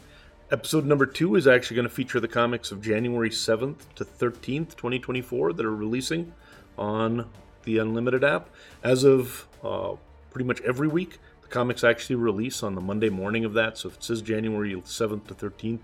Episode 0.51 0.85
number 0.85 1.05
two 1.05 1.35
is 1.35 1.45
actually 1.47 1.75
going 1.75 1.87
to 1.87 1.93
feature 1.93 2.19
the 2.19 2.27
comics 2.27 2.71
of 2.71 2.81
January 2.81 3.29
7th 3.29 3.77
to 3.95 4.03
13th, 4.03 4.75
2024, 4.75 5.53
that 5.53 5.65
are 5.65 5.75
releasing 5.75 6.33
on 6.77 7.29
the 7.63 7.77
Unlimited 7.77 8.23
app. 8.23 8.49
As 8.81 9.03
of 9.03 9.47
uh, 9.63 9.93
pretty 10.31 10.47
much 10.47 10.59
every 10.61 10.87
week, 10.87 11.19
the 11.41 11.47
comics 11.49 11.83
actually 11.83 12.15
release 12.15 12.63
on 12.63 12.73
the 12.73 12.81
Monday 12.81 13.09
morning 13.09 13.45
of 13.45 13.53
that. 13.53 13.77
So 13.77 13.89
if 13.89 13.97
it 13.97 14.03
says 14.03 14.23
January 14.23 14.73
7th 14.73 15.27
to 15.27 15.35
13th, 15.35 15.83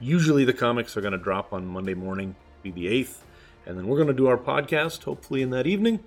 usually 0.00 0.46
the 0.46 0.54
comics 0.54 0.96
are 0.96 1.02
going 1.02 1.12
to 1.12 1.18
drop 1.18 1.52
on 1.52 1.66
Monday 1.66 1.94
morning, 1.94 2.34
be 2.62 2.70
the 2.70 2.86
8th. 2.86 3.18
And 3.66 3.76
then 3.76 3.86
we're 3.86 3.96
going 3.96 4.08
to 4.08 4.14
do 4.14 4.28
our 4.28 4.38
podcast, 4.38 5.04
hopefully 5.04 5.42
in 5.42 5.50
that 5.50 5.66
evening. 5.66 6.00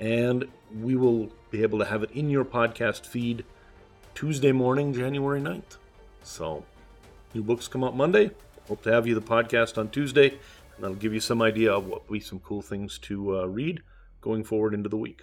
And 0.00 0.48
we 0.80 0.96
will 0.96 1.30
be 1.56 1.62
able 1.62 1.78
to 1.78 1.84
have 1.84 2.02
it 2.02 2.10
in 2.10 2.30
your 2.30 2.44
podcast 2.44 3.06
feed 3.06 3.44
Tuesday 4.14 4.52
morning, 4.52 4.92
January 4.92 5.40
9th. 5.40 5.76
So 6.22 6.64
New 7.34 7.42
books 7.42 7.66
come 7.66 7.82
out 7.82 7.96
Monday. 7.96 8.30
Hope 8.68 8.82
to 8.82 8.92
have 8.92 9.08
you 9.08 9.14
the 9.14 9.20
podcast 9.20 9.76
on 9.76 9.88
Tuesday, 9.90 10.30
and 10.30 10.38
that'll 10.78 10.94
give 10.94 11.12
you 11.12 11.18
some 11.18 11.42
idea 11.42 11.72
of 11.72 11.86
what 11.86 12.08
be 12.08 12.20
some 12.20 12.38
cool 12.38 12.62
things 12.62 12.96
to 12.98 13.40
uh, 13.40 13.44
read 13.46 13.82
going 14.20 14.44
forward 14.44 14.72
into 14.72 14.88
the 14.88 14.96
week. 14.96 15.22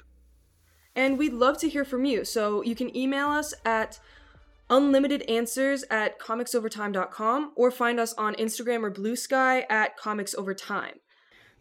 And 0.94 1.18
we'd 1.18 1.32
love 1.32 1.58
to 1.60 1.70
hear 1.70 1.86
from 1.86 2.04
you. 2.04 2.26
So 2.26 2.62
you 2.64 2.76
can 2.76 2.96
email 2.96 3.28
us 3.28 3.54
at 3.64 4.00
unlimitedanswers 4.70 5.84
at 5.90 6.20
comicsovertime.com 6.20 7.54
or 7.56 7.72
find 7.72 7.98
us 7.98 8.14
on 8.14 8.36
Instagram 8.36 8.84
or 8.84 8.92
Bluesky 8.92 9.64
at 9.70 9.98
comicsovertime. 9.98 10.96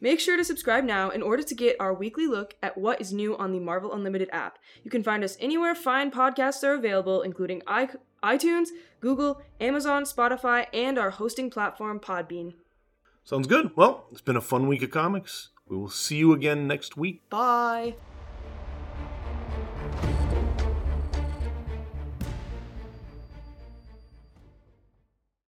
Make 0.03 0.19
sure 0.19 0.37
to 0.37 0.45
subscribe 0.45 0.85
now 0.85 1.11
in 1.11 1.23
order 1.23 1.43
to 1.43 1.55
get 1.55 1.77
our 1.79 1.93
weekly 1.93 2.27
look 2.27 2.55
at 2.63 2.79
what 2.79 3.01
is 3.01 3.13
new 3.13 3.37
on 3.37 3.53
the 3.53 3.61
Marvel 3.61 3.93
Unlimited 3.93 4.31
app. 4.33 4.59
You 4.83 4.91
can 4.91 5.03
find 5.03 5.23
us 5.23 5.37
anywhere 5.41 5.75
fine 5.75 6.11
podcasts 6.11 6.65
are 6.65 6.73
available, 6.73 7.21
including 7.21 7.61
iTunes, 7.63 8.69
Google, 9.01 9.43
Amazon, 9.61 10.05
Spotify, 10.05 10.67
and 10.73 10.99
our 10.99 11.11
hosting 11.11 11.51
platform, 11.51 12.01
Podbean. 12.01 12.55
Sounds 13.25 13.47
good. 13.47 13.77
Well, 13.77 14.07
it's 14.11 14.23
been 14.23 14.37
a 14.37 14.41
fun 14.41 14.69
week 14.69 14.83
of 14.83 14.91
comics. 14.91 15.51
We 15.69 15.77
will 15.77 15.91
see 15.91 16.17
you 16.17 16.33
again 16.33 16.67
next 16.67 16.97
week. 16.97 17.29
Bye. 17.29 17.95